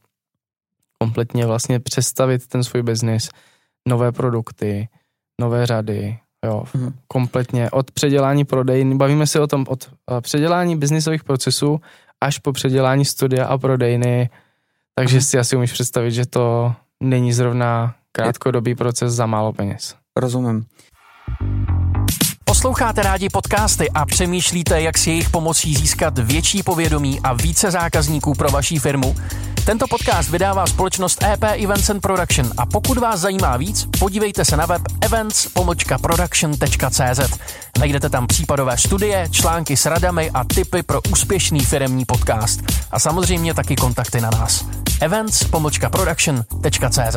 kompletně 0.99 1.47
vlastně 1.47 1.81
představit 1.81 2.47
ten 2.47 2.65
svůj 2.65 2.83
biznis, 2.83 3.31
nové 3.89 4.13
produkty, 4.13 4.89
nové 5.41 5.67
řady, 5.67 6.19
jo, 6.47 6.65
mm. 6.75 6.93
kompletně 7.09 7.71
od 7.71 7.91
předělání 7.91 8.45
prodejny, 8.45 8.95
bavíme 8.95 9.27
se 9.27 9.41
o 9.41 9.47
tom 9.47 9.65
od 9.69 9.89
uh, 10.11 10.21
předělání 10.21 10.77
biznisových 10.77 11.25
procesů 11.25 11.81
až 12.21 12.39
po 12.39 12.53
předělání 12.53 13.05
studia 13.05 13.47
a 13.47 13.59
prodejny, 13.59 14.31
takže 14.95 15.17
mm. 15.17 15.23
si 15.23 15.39
asi 15.39 15.57
umíš 15.57 15.73
představit, 15.73 16.11
že 16.11 16.27
to 16.27 16.75
není 17.01 17.33
zrovna 17.33 17.95
krátkodobý 18.13 18.75
proces 18.75 19.13
za 19.13 19.27
málo 19.27 19.53
peněz. 19.53 19.95
Rozumím. 20.17 20.65
Posloucháte 22.45 23.03
rádi 23.03 23.29
podcasty 23.29 23.91
a 23.91 24.07
přemýšlíte, 24.07 24.83
jak 24.83 24.99
si 24.99 25.11
jejich 25.11 25.31
pomocí 25.31 25.75
získat 25.75 26.19
větší 26.19 26.63
povědomí 26.63 27.21
a 27.21 27.33
více 27.33 27.71
zákazníků 27.71 28.35
pro 28.35 28.49
vaší 28.49 28.79
firmu? 28.79 29.17
Tento 29.67 29.87
podcast 29.91 30.31
vydává 30.31 30.67
společnost 30.67 31.23
EP 31.23 31.43
Events 31.43 31.91
and 31.91 32.01
Production 32.01 32.51
a 32.57 32.67
pokud 32.67 32.99
vás 32.99 33.21
zajímá 33.21 33.57
víc, 33.57 33.89
podívejte 33.99 34.45
se 34.45 34.57
na 34.57 34.67
web 34.67 34.83
events.production.cz. 35.01 37.39
Najdete 37.79 38.11
tam 38.11 38.27
případové 38.27 38.79
studie, 38.79 39.29
články 39.31 39.77
s 39.77 39.87
radami 39.87 40.31
a 40.31 40.45
tipy 40.45 40.83
pro 40.83 41.01
úspěšný 41.13 41.61
firemní 41.61 42.05
podcast. 42.05 42.61
A 42.91 42.99
samozřejmě 42.99 43.55
taky 43.55 43.77
kontakty 43.77 44.21
na 44.21 44.31
nás. 44.31 44.67
events.production.cz 45.01 47.17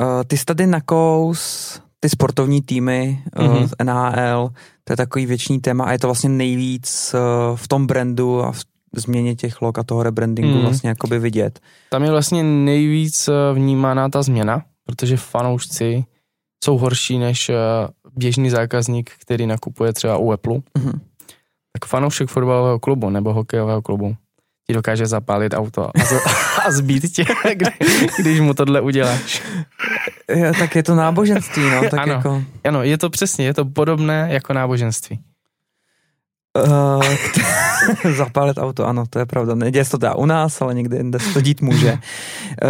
Uh, 0.00 0.06
ty 0.26 0.38
jsi 0.38 0.44
tady 0.44 0.66
nakous 0.66 1.80
ty 2.00 2.08
sportovní 2.08 2.62
týmy 2.62 3.24
mm-hmm. 3.36 3.68
z 3.68 3.74
NHL, 3.84 4.50
to 4.84 4.92
je 4.92 4.96
takový 4.96 5.26
věčný 5.26 5.60
téma 5.60 5.84
a 5.84 5.92
je 5.92 5.98
to 5.98 6.06
vlastně 6.06 6.28
nejvíc 6.28 7.14
uh, 7.14 7.56
v 7.56 7.68
tom 7.68 7.86
brandu 7.86 8.44
a 8.44 8.52
v 8.52 8.64
změně 8.96 9.34
těch 9.34 9.62
log 9.62 9.78
a 9.78 9.82
toho 9.82 10.02
rebrandingu 10.02 10.54
mm. 10.54 10.62
vlastně 10.62 10.88
jakoby 10.88 11.18
vidět. 11.18 11.60
Tam 11.90 12.02
je 12.04 12.10
vlastně 12.10 12.42
nejvíc 12.42 13.28
uh, 13.28 13.34
vnímaná 13.54 14.08
ta 14.08 14.22
změna, 14.22 14.62
protože 14.86 15.16
fanoušci 15.16 16.04
jsou 16.64 16.78
horší 16.78 17.18
než 17.18 17.48
uh, 17.48 17.54
běžný 18.16 18.50
zákazník, 18.50 19.10
který 19.18 19.46
nakupuje 19.46 19.92
třeba 19.92 20.16
u 20.16 20.32
Apple. 20.32 20.54
Mm-hmm. 20.54 21.00
Tak 21.72 21.88
fanoušek 21.88 22.28
fotbalového 22.28 22.78
klubu 22.78 23.10
nebo 23.10 23.32
hokejového 23.32 23.82
klubu 23.82 24.16
ti 24.70 24.74
dokáže 24.74 25.06
zapálit 25.06 25.54
auto 25.54 25.90
a, 25.90 26.04
z, 26.04 26.12
a 26.66 26.70
zbít 26.70 27.12
tě, 27.12 27.24
kdy, 27.54 27.70
když 28.18 28.40
mu 28.40 28.54
tohle 28.54 28.80
uděláš. 28.80 29.42
Jo, 30.28 30.52
tak 30.58 30.76
je 30.76 30.82
to 30.82 30.94
náboženství, 30.94 31.62
no. 31.70 31.82
Tak 31.90 32.00
ano, 32.00 32.12
jako... 32.12 32.44
ano, 32.64 32.82
je 32.82 32.98
to 32.98 33.10
přesně, 33.10 33.44
je 33.44 33.54
to 33.54 33.64
podobné 33.64 34.28
jako 34.30 34.52
náboženství. 34.52 35.20
Uh, 36.66 37.02
zapálit 38.16 38.58
auto, 38.58 38.86
ano, 38.86 39.04
to 39.10 39.18
je 39.18 39.26
pravda. 39.26 39.54
Neděje 39.54 39.84
se 39.84 39.90
to 39.90 39.98
teda 39.98 40.14
u 40.14 40.26
nás, 40.26 40.62
ale 40.62 40.74
někde 40.74 40.96
jinde 40.96 41.18
se 41.18 41.32
to 41.32 41.40
dít 41.40 41.60
může. 41.60 41.92
Uh, 41.92 41.98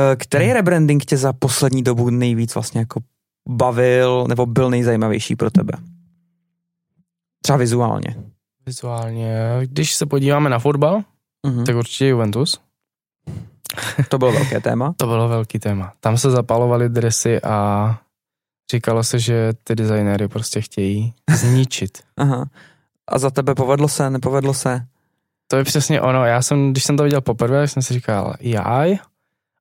který 0.17 0.53
rebranding 0.53 1.05
tě 1.05 1.17
za 1.17 1.33
poslední 1.33 1.83
dobu 1.83 2.11
nejvíc 2.11 2.55
vlastně 2.55 2.81
jako 2.81 3.01
bavil 3.49 4.25
nebo 4.29 4.47
byl 4.47 4.71
nejzajímavější 4.71 5.37
pro 5.37 5.51
tebe? 5.51 5.73
Třeba 7.43 7.59
vizuálně. 7.59 8.17
Vizuálně, 8.67 9.37
když 9.63 9.95
se 9.95 10.07
podíváme 10.07 10.51
na 10.51 10.59
fotbal, 10.59 11.03
mm-hmm. 11.47 11.65
tak 11.65 11.77
určitě 11.77 12.07
Juventus. 12.07 12.61
To 14.09 14.19
bylo 14.19 14.33
velké 14.33 14.61
téma? 14.61 14.95
to 14.97 15.07
bylo 15.07 15.29
velký 15.29 15.59
téma. 15.59 15.93
Tam 16.01 16.19
se 16.19 16.31
zapalovaly 16.31 16.89
dresy 16.89 17.41
a 17.43 17.99
Říkalo 18.71 19.05
se, 19.05 19.19
že 19.19 19.53
ty 19.65 19.75
designéry 19.75 20.29
prostě 20.29 20.61
chtějí 20.61 21.15
zničit. 21.31 21.99
Aha. 22.17 22.47
A 23.09 23.19
za 23.19 23.31
tebe 23.31 23.55
povedlo 23.55 23.89
se, 23.89 24.11
nepovedlo 24.11 24.55
se? 24.55 24.87
To 25.51 25.57
je 25.57 25.65
přesně 25.65 26.01
ono. 26.01 26.25
Já 26.25 26.43
jsem, 26.43 26.71
když 26.73 26.85
jsem 26.85 26.97
to 26.97 27.03
viděl 27.03 27.21
poprvé, 27.21 27.61
tak 27.61 27.71
jsem 27.71 27.83
si 27.83 27.95
říkal, 27.95 28.35
jaj, 28.41 28.99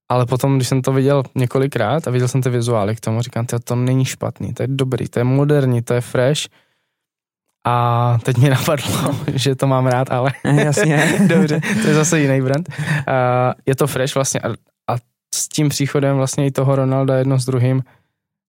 ale 0.10 0.26
potom, 0.26 0.56
když 0.56 0.68
jsem 0.68 0.82
to 0.82 0.94
viděl 0.94 1.24
několikrát 1.36 2.08
a 2.08 2.12
viděl 2.12 2.28
jsem 2.28 2.42
ty 2.42 2.50
vizuály 2.50 2.96
k 2.96 3.00
tomu, 3.00 3.22
říkám, 3.22 3.46
to 3.64 3.76
není 3.76 4.06
špatný, 4.06 4.54
to 4.54 4.64
je 4.64 4.68
dobrý, 4.68 5.08
to 5.08 5.20
je 5.20 5.24
moderní, 5.24 5.82
to 5.82 5.94
je 5.94 6.02
fresh. 6.02 6.42
A 7.66 8.18
teď 8.24 8.38
mi 8.38 8.50
napadlo, 8.60 9.16
že 9.34 9.56
to 9.56 9.68
mám 9.68 9.88
rád, 9.88 10.12
ale 10.12 10.32
Jasně. 10.44 11.20
dobře, 11.28 11.62
to 11.82 11.88
je 11.88 11.94
zase 11.94 12.20
jiný 12.20 12.42
brand. 12.42 12.70
Uh, 12.70 12.76
je 13.66 13.76
to 13.76 13.88
fresh 13.88 14.16
vlastně 14.16 14.40
a, 14.40 14.50
a 14.94 14.98
s 15.36 15.48
tím 15.48 15.70
příchodem 15.70 16.18
vlastně 16.18 16.46
i 16.46 16.52
toho 16.52 16.76
Ronalda 16.76 17.16
jedno 17.18 17.40
s 17.40 17.46
druhým 17.46 17.84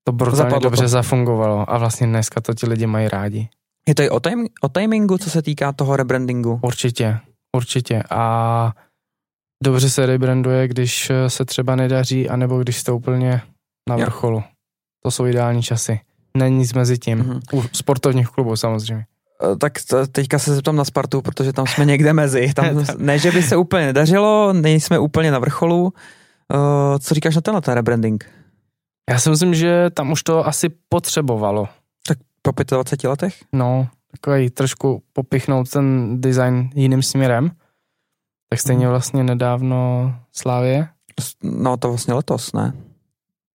to 0.04 0.12
brutálně 0.12 0.36
Zapadlo 0.36 0.60
dobře 0.60 0.82
to. 0.82 0.88
zafungovalo 0.88 1.70
a 1.72 1.78
vlastně 1.78 2.06
dneska 2.06 2.40
to 2.40 2.54
ti 2.54 2.66
lidi 2.66 2.86
mají 2.86 3.08
rádi. 3.08 3.48
Je 3.88 3.94
to 3.94 4.02
i 4.02 4.10
o, 4.10 4.20
time, 4.20 4.46
o 4.62 4.68
timingu, 4.68 5.18
co 5.18 5.30
se 5.30 5.42
týká 5.42 5.72
toho 5.72 5.96
rebrandingu? 5.96 6.60
Určitě, 6.62 7.18
určitě. 7.56 8.02
A 8.10 8.72
dobře 9.64 9.90
se 9.90 10.06
rebranduje, 10.06 10.68
když 10.68 11.10
eh, 11.10 11.30
se 11.30 11.44
třeba 11.44 11.76
nedaří, 11.76 12.28
anebo 12.28 12.58
když 12.58 12.76
jste 12.78 12.92
úplně 12.92 13.42
na 13.88 13.96
Jo. 13.96 14.00
vrcholu. 14.04 14.42
To 15.02 15.10
jsou 15.10 15.26
ideální 15.26 15.62
časy. 15.62 16.00
Není 16.36 16.58
nic 16.58 16.72
mezi 16.72 16.98
tím. 16.98 17.18
Mhm. 17.18 17.40
U 17.52 17.62
sportovních 17.72 18.28
klubů 18.28 18.56
samozřejmě. 18.56 19.04
Eh, 19.52 19.56
Tak 19.56 19.72
teďka 20.12 20.38
se 20.38 20.54
zeptám 20.54 20.76
na 20.76 20.84
Spartu, 20.84 21.22
protože 21.22 21.52
tam 21.52 21.66
jsme 21.66 21.84
někde 21.84 22.12
mezi. 22.12 22.52
Tam, 22.54 22.84
ne, 22.98 23.18
že 23.18 23.32
by 23.32 23.42
se 23.42 23.56
úplně 23.56 23.86
nedařilo, 23.86 24.52
nejsme 24.52 24.98
úplně 24.98 25.30
na 25.30 25.38
vrcholu. 25.38 25.82
Uh, 26.54 26.98
co 26.98 27.14
říkáš 27.14 27.34
na 27.34 27.40
tenhle 27.40 27.60
ten 27.60 27.74
rebranding? 27.74 28.30
Já 29.10 29.18
si 29.18 29.30
myslím, 29.30 29.54
že 29.54 29.90
tam 29.90 30.12
už 30.12 30.22
to 30.22 30.46
asi 30.46 30.68
potřebovalo. 30.88 31.68
Po 32.42 32.52
25 32.62 33.08
letech? 33.08 33.34
No, 33.52 33.88
takový 34.10 34.50
trošku 34.50 35.02
popichnout 35.12 35.70
ten 35.70 36.16
design 36.20 36.70
jiným 36.74 37.02
směrem. 37.02 37.50
Tak 38.48 38.60
stejně 38.60 38.84
Mhm. 38.84 38.90
vlastně 38.90 39.24
nedávno 39.24 40.14
Slávě. 40.32 40.88
No 41.42 41.76
to 41.76 41.88
vlastně 41.88 42.14
letos, 42.14 42.52
ne? 42.52 42.72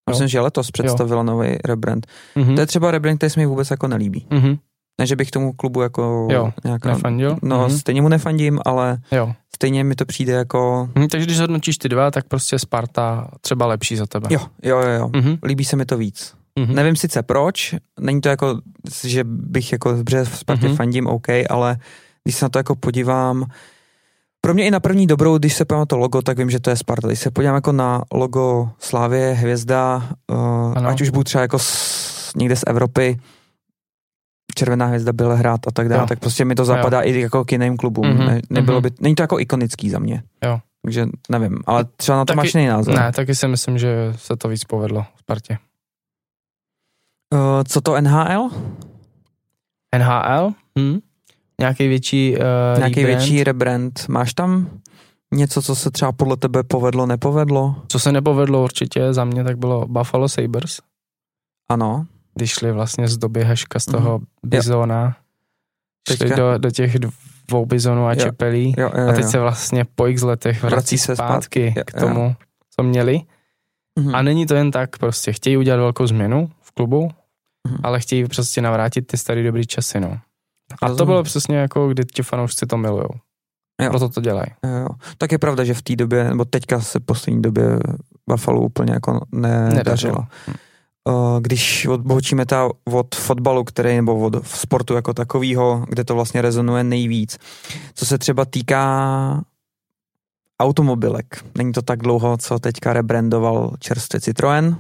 Myslím, 0.10 0.28
že 0.28 0.40
letos 0.40 0.72
představila 0.72 1.24
nový 1.24 1.58
rebrand. 1.66 2.08
Mhm. 2.36 2.56
To 2.56 2.62
je 2.62 2.68
třeba 2.68 2.92
rebrand, 2.92 3.18
který 3.18 3.30
se 3.30 3.40
mi 3.40 3.46
vůbec 3.46 3.72
jako 3.72 3.88
nelíbí. 3.88 4.28
Mhm. 4.30 4.56
Ne, 5.00 5.06
že 5.08 5.16
bych 5.16 5.32
tomu 5.32 5.54
klubu 5.54 5.82
jako 5.82 6.28
Jo, 6.32 6.54
nějak... 6.64 6.86
Nefandil? 6.86 7.38
No, 7.42 7.60
Mhm. 7.68 7.78
stejně 7.78 8.02
mu 8.02 8.10
nefandím, 8.10 8.60
ale 8.66 8.98
Jo. 9.12 9.34
stejně 9.56 9.84
mi 9.84 9.96
to 9.96 10.06
přijde 10.06 10.34
jako... 10.34 10.90
Mhm, 10.96 11.08
takže 11.08 11.26
když 11.26 11.40
hodnotíš 11.40 11.78
ty 11.78 11.90
dva, 11.90 12.12
tak 12.12 12.28
prostě 12.28 12.60
Sparta 12.60 13.28
třeba 13.42 13.66
lepší 13.66 13.96
za 13.96 14.06
tebe. 14.06 14.28
Jo, 14.32 14.40
jo, 14.64 14.80
jo, 14.80 14.90
jo. 14.90 15.10
Mhm. 15.16 15.38
Líbí 15.44 15.66
se 15.66 15.76
mi 15.76 15.86
to 15.86 15.98
víc. 15.98 16.34
Mhm. 16.60 16.76
Nevím 16.76 16.96
sice 16.96 17.24
proč, 17.24 17.76
není 18.00 18.22
to 18.22 18.30
jako, 18.30 18.62
že 19.04 19.24
bych 19.24 19.72
jako 19.72 19.92
dobře 19.92 20.24
v 20.24 20.38
Spartě 20.38 20.68
Mhm. 20.68 20.76
fandím, 20.76 21.08
OK, 21.08 21.28
ale 21.50 21.78
když 22.24 22.36
se 22.36 22.46
na 22.46 22.50
to 22.50 22.60
jako 22.60 22.76
podívám, 22.76 23.46
pro 24.42 24.54
mě 24.54 24.66
i 24.68 24.72
na 24.72 24.80
první 24.80 25.08
dobrou, 25.08 25.38
když 25.38 25.54
se 25.54 25.66
podívám 25.66 25.82
na 25.82 25.86
to 25.86 25.98
logo, 25.98 26.22
tak 26.22 26.38
vím, 26.38 26.50
že 26.50 26.60
to 26.60 26.70
je 26.70 26.76
Sparta. 26.76 27.08
Když 27.08 27.20
se 27.20 27.32
podívám 27.32 27.56
jako 27.56 27.72
na 27.72 28.02
logo 28.14 28.70
Slávě, 28.80 29.32
hvězda, 29.34 30.10
uh, 30.78 30.88
ať 30.88 31.02
už 31.02 31.10
budu 31.10 31.24
třeba 31.24 31.42
jako 31.42 31.60
z, 31.60 32.32
někde 32.36 32.56
z 32.56 32.64
Evropy, 32.68 33.18
Červená 34.58 34.86
hvězda, 34.86 35.14
Bělehrad 35.14 35.68
a 35.68 35.72
tak 35.72 35.90
dále, 35.90 36.02
Jo. 36.02 36.08
tak 36.08 36.20
prostě 36.20 36.46
mi 36.46 36.56
to 36.56 36.66
zapadá 36.66 37.02
i 37.02 37.20
jako 37.22 37.46
k 37.46 37.52
jiným 37.52 37.78
klubům. 37.78 38.08
Mhm, 38.08 38.26
Ne, 38.28 38.42
nebylo 38.50 38.78
mhm. 38.82 38.84
by, 38.90 38.96
není 39.02 39.16
to 39.16 39.24
jako 39.24 39.40
ikonický 39.40 39.90
za 39.90 40.00
mě. 40.00 40.24
Jo. 40.46 40.60
Takže 40.82 41.06
nevím, 41.30 41.58
ale 41.66 41.86
třeba 41.96 42.18
na 42.18 42.26
to 42.26 42.34
Taky- 42.34 42.38
máš 42.38 42.54
jiný 42.54 42.68
názor. 42.68 42.96
Ne, 42.96 43.12
taky 43.12 43.36
si 43.36 43.48
myslím, 43.48 43.78
že 43.78 44.14
se 44.16 44.36
to 44.36 44.48
víc 44.48 44.64
povedlo 44.64 45.06
Spartě. 45.20 45.58
Uh, 47.36 47.64
co 47.68 47.82
to 47.82 48.02
NHL? 48.02 48.50
NHL? 49.98 50.52
Hm? 50.80 51.00
Nějaký 51.60 51.88
větší 51.88 52.36
uh, 52.38 52.44
Nějaký 52.78 53.02
rebrand? 53.02 53.20
větší 53.22 53.44
rebrand. 53.44 54.06
Máš 54.08 54.34
tam 54.34 54.70
něco, 55.34 55.62
co 55.62 55.76
se 55.76 55.92
třeba 55.92 56.12
podle 56.12 56.38
tebe 56.38 56.64
povedlo, 56.64 57.06
nepovedlo? 57.06 57.76
Co 57.88 58.00
se 58.00 58.12
nepovedlo 58.12 58.64
určitě 58.64 59.14
za 59.14 59.26
mě, 59.26 59.44
tak 59.44 59.58
bylo 59.58 59.88
Buffalo 59.88 60.30
Sabres, 60.30 60.80
Ano. 61.70 62.06
když 62.36 62.52
šli 62.52 62.72
vlastně 62.72 63.08
z 63.08 63.18
doby 63.18 63.44
Heška 63.44 63.80
z 63.80 63.86
toho 63.86 64.18
Mhm. 64.18 64.26
bizona, 64.44 65.16
šli 66.08 66.18
Teďka- 66.18 66.36
do, 66.36 66.58
do 66.58 66.72
těch 66.72 66.96
dvou 67.48 67.66
bizonů 67.66 68.06
a 68.06 68.14
Jo. 68.14 68.20
čepelí 68.20 68.74
Jo, 68.78 68.92
jo, 68.98 69.10
a 69.10 69.14
teď 69.14 69.24
jo. 69.24 69.30
se 69.32 69.40
vlastně 69.40 69.86
po 69.96 70.08
x 70.08 70.22
letech 70.22 70.62
vrací, 70.62 70.76
Vrací 70.76 70.98
se 70.98 71.16
zpátky, 71.16 71.72
zpátky. 71.74 71.74
Jo, 71.78 71.84
k 71.86 71.94
tomu, 72.00 72.36
co 72.78 72.84
měli. 72.84 73.22
Mhm. 74.00 74.16
A 74.16 74.22
není 74.22 74.46
to 74.46 74.56
jen 74.56 74.72
tak, 74.72 74.98
prostě 74.98 75.34
chtějí 75.34 75.58
udělat 75.58 75.78
velkou 75.78 76.08
změnu 76.08 76.50
v 76.62 76.72
klubu, 76.72 77.10
Mhm. 77.66 77.78
ale 77.84 78.00
chtějí 78.00 78.26
prostě 78.28 78.62
navrátit 78.62 79.08
ty 79.08 79.18
staré 79.18 79.44
dobrý 79.44 79.66
časy, 79.66 80.00
no. 80.00 80.18
A 80.82 80.94
to 80.94 81.06
bylo 81.06 81.24
přesně 81.24 81.58
jako, 81.58 81.88
kdy 81.88 82.06
ti 82.06 82.24
fanoušci 82.24 82.66
to 82.66 82.78
milujou. 82.78 83.10
Jo. 83.82 83.90
Proto 83.90 84.10
to 84.10 84.22
dělají. 84.22 84.48
Jo. 84.64 84.88
Tak 85.18 85.32
je 85.32 85.38
pravda, 85.38 85.64
že 85.64 85.74
v 85.74 85.82
té 85.82 85.96
době, 85.96 86.24
nebo 86.24 86.46
teďka 86.46 86.82
se 86.82 87.00
v 87.00 87.04
poslední 87.06 87.42
době 87.42 87.64
Buffalo 88.30 88.62
úplně 88.62 88.94
jako 88.94 89.26
ne- 89.32 89.70
nedařilo. 89.74 90.18
Uh, 91.08 91.40
Když 91.42 91.86
odbočíme 91.86 92.46
ta 92.46 92.70
od 92.86 93.16
fotbalu, 93.16 93.64
který, 93.64 93.96
nebo 93.96 94.20
od 94.20 94.48
sportu 94.48 94.94
jako 94.94 95.14
takového, 95.14 95.86
kde 95.90 96.04
to 96.04 96.16
vlastně 96.16 96.42
rezonuje 96.42 96.84
nejvíc. 96.84 97.38
Co 97.94 98.06
se 98.06 98.18
třeba 98.18 98.46
týká 98.46 99.42
automobilek. 100.60 101.46
Není 101.58 101.72
to 101.74 101.82
tak 101.82 102.00
dlouho, 102.00 102.38
co 102.38 102.60
teďka 102.60 102.94
rebrandoval 102.94 103.74
čerstvě 103.80 104.20
Citroën. 104.20 104.78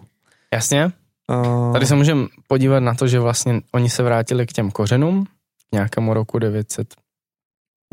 Jasně? 0.53 0.91
Uh, 1.31 1.73
Tady 1.73 1.85
se 1.85 1.95
můžeme 1.95 2.27
podívat 2.47 2.79
na 2.79 2.93
to, 2.93 3.07
že 3.07 3.19
vlastně 3.19 3.61
oni 3.73 3.89
se 3.89 4.03
vrátili 4.03 4.45
k 4.47 4.53
těm 4.53 4.71
kořenům, 4.71 5.25
k 5.25 5.73
nějakému 5.73 6.13
roku 6.13 6.39
900. 6.39 6.95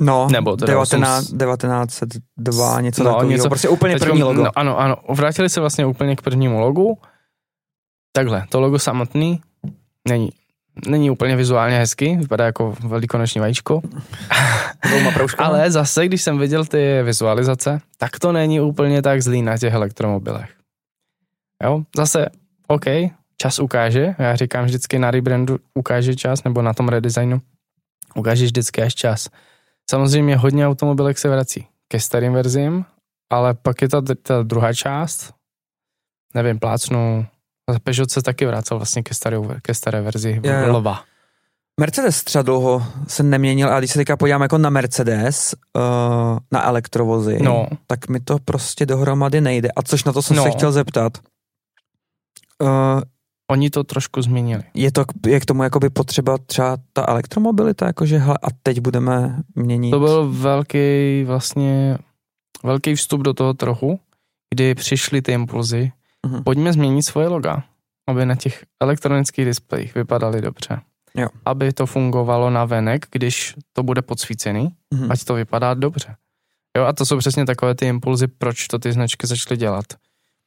No, 0.01 0.29
Nebo 0.33 0.57
teda 0.57 0.73
19, 0.73 1.25
osm- 1.33 1.39
1902, 1.39 2.81
něco 2.81 3.05
No, 3.05 3.11
takového. 3.11 3.31
něco- 3.31 3.49
prostě 3.49 3.69
úplně 3.69 3.95
Teďko- 3.95 4.07
první 4.07 4.23
logo. 4.23 4.43
No, 4.45 4.51
ano, 4.59 4.79
ano, 4.81 4.97
vrátili 5.09 5.49
se 5.49 5.61
vlastně 5.61 5.87
úplně 5.87 6.17
k 6.17 6.23
prvnímu 6.23 6.61
logu. 6.61 6.99
Takhle, 8.13 8.47
to 8.49 8.61
logo 8.61 8.79
samotný 8.79 9.41
není, 10.09 10.31
není 10.89 11.11
úplně 11.11 11.37
vizuálně 11.37 11.79
hezky, 11.79 12.17
vypadá 12.17 12.45
jako 12.45 12.75
velikonoční 12.81 13.41
vajíčko, 13.41 13.81
ale 15.39 15.71
zase, 15.71 16.07
když 16.07 16.23
jsem 16.23 16.39
viděl 16.39 16.65
ty 16.65 17.03
vizualizace, 17.03 17.81
tak 17.99 18.19
to 18.19 18.33
není 18.33 18.61
úplně 18.61 19.03
tak 19.03 19.23
zlý 19.23 19.43
na 19.43 19.59
těch 19.59 19.75
elektromobilech. 19.75 20.51
Jo, 21.65 21.83
zase, 21.97 22.27
OK, 22.69 22.85
čas 23.43 23.59
ukáže, 23.59 24.15
já 24.19 24.37
říkám 24.37 24.65
vždycky 24.65 24.99
na 24.99 25.11
rebrandu 25.11 25.59
ukáže 25.75 26.15
čas, 26.15 26.45
nebo 26.45 26.63
na 26.63 26.75
tom 26.75 26.89
redesignu 26.89 27.41
ukáže 28.15 28.45
vždycky 28.45 28.83
až 28.83 28.95
čas. 28.95 29.29
Samozřejmě 29.91 30.37
hodně 30.37 30.67
automobilek 30.67 31.19
se 31.19 31.29
vrací 31.29 31.67
ke 31.89 32.01
starým 32.01 32.33
verzím, 32.33 32.85
ale 33.33 33.55
pak 33.55 33.83
je 33.83 33.89
ta, 33.89 34.03
ta 34.23 34.43
druhá 34.43 34.73
část, 34.75 35.35
nevím, 36.35 36.59
plácnu, 36.59 37.27
Peugeot 37.85 38.11
se 38.11 38.23
taky 38.23 38.47
vracel 38.47 38.79
vlastně 38.79 39.03
ke 39.03 39.15
staré, 39.15 39.37
ke 39.63 39.75
staré 39.75 40.01
verzi 40.03 40.41
Jo, 40.45 40.53
jo. 40.53 40.73
Volva. 40.73 41.03
Mercedes 41.81 42.25
třeba 42.25 42.43
dlouho 42.43 42.87
se 43.09 43.23
neměnil, 43.23 43.75
a 43.75 43.79
když 43.79 43.91
se 43.91 43.99
teďka 43.99 44.17
podívám 44.17 44.43
jako 44.43 44.59
na 44.59 44.71
Mercedes, 44.71 45.55
uh, 45.77 46.39
na 46.53 46.65
elektrovozy, 46.67 47.43
No, 47.43 47.67
tak 47.87 48.09
mi 48.09 48.21
to 48.21 48.39
prostě 48.39 48.87
dohromady 48.87 49.41
nejde. 49.41 49.69
A 49.77 49.83
což 49.83 50.05
na 50.05 50.13
to 50.13 50.23
jsem 50.23 50.37
No. 50.37 50.43
se 50.43 50.51
chtěl 50.51 50.73
zeptat. 50.73 51.19
Uh, 52.63 53.03
oni 53.53 53.71
to 53.71 53.85
trošku 53.85 54.23
změnili. 54.23 54.63
je 54.75 54.93
to 54.93 55.05
je 55.27 55.41
k 55.41 55.45
tomu 55.45 55.63
jakoby 55.63 55.91
potřeba 55.91 56.39
třeba 56.39 56.77
ta 56.93 57.05
elektromobilita, 57.09 57.87
jakože 57.87 58.19
hele, 58.19 58.39
a 58.43 58.47
teď 58.63 58.81
budeme 58.81 59.37
měnit. 59.55 59.91
To 59.91 60.01
byl 60.01 60.29
velký 60.33 61.25
vlastně, 61.25 61.99
velký 62.65 62.95
vstup 62.95 63.21
do 63.21 63.35
toho 63.35 63.55
trochu, 63.55 64.01
kdy 64.55 64.75
přišly 64.75 65.23
ty 65.23 65.33
impulzy, 65.33 65.93
Mhm. 66.27 66.45
pojďme 66.45 66.73
změnit 66.73 67.03
svoje 67.03 67.29
loga, 67.29 67.63
aby 68.09 68.27
na 68.27 68.35
těch 68.37 68.65
elektronických 68.83 69.45
displejích 69.45 69.95
vypadaly 69.95 70.41
dobře. 70.41 70.81
Jo. 71.17 71.29
Aby 71.45 71.73
to 71.73 71.87
fungovalo 71.87 72.51
na 72.51 72.65
venek, 72.65 73.07
když 73.11 73.55
to 73.73 73.83
bude 73.83 74.03
podsvícený, 74.03 74.69
Mhm. 74.95 75.13
ať 75.13 75.25
to 75.25 75.35
vypadá 75.35 75.75
dobře. 75.75 76.17
Jo, 76.77 76.85
a 76.85 76.93
to 76.93 77.07
jsou 77.07 77.19
přesně 77.19 77.47
takové 77.47 77.75
ty 77.75 77.87
impulzy, 77.87 78.27
proč 78.27 78.67
to 78.67 78.79
ty 78.79 78.93
značky 78.93 79.27
začaly 79.27 79.57
dělat. 79.59 79.85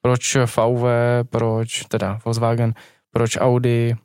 Proč 0.02 0.36
VW, 0.36 0.86
proč 1.30 1.84
teda 1.88 2.20
Volkswagen, 2.26 2.74
proč 3.16 3.38
Audi, 3.40 3.96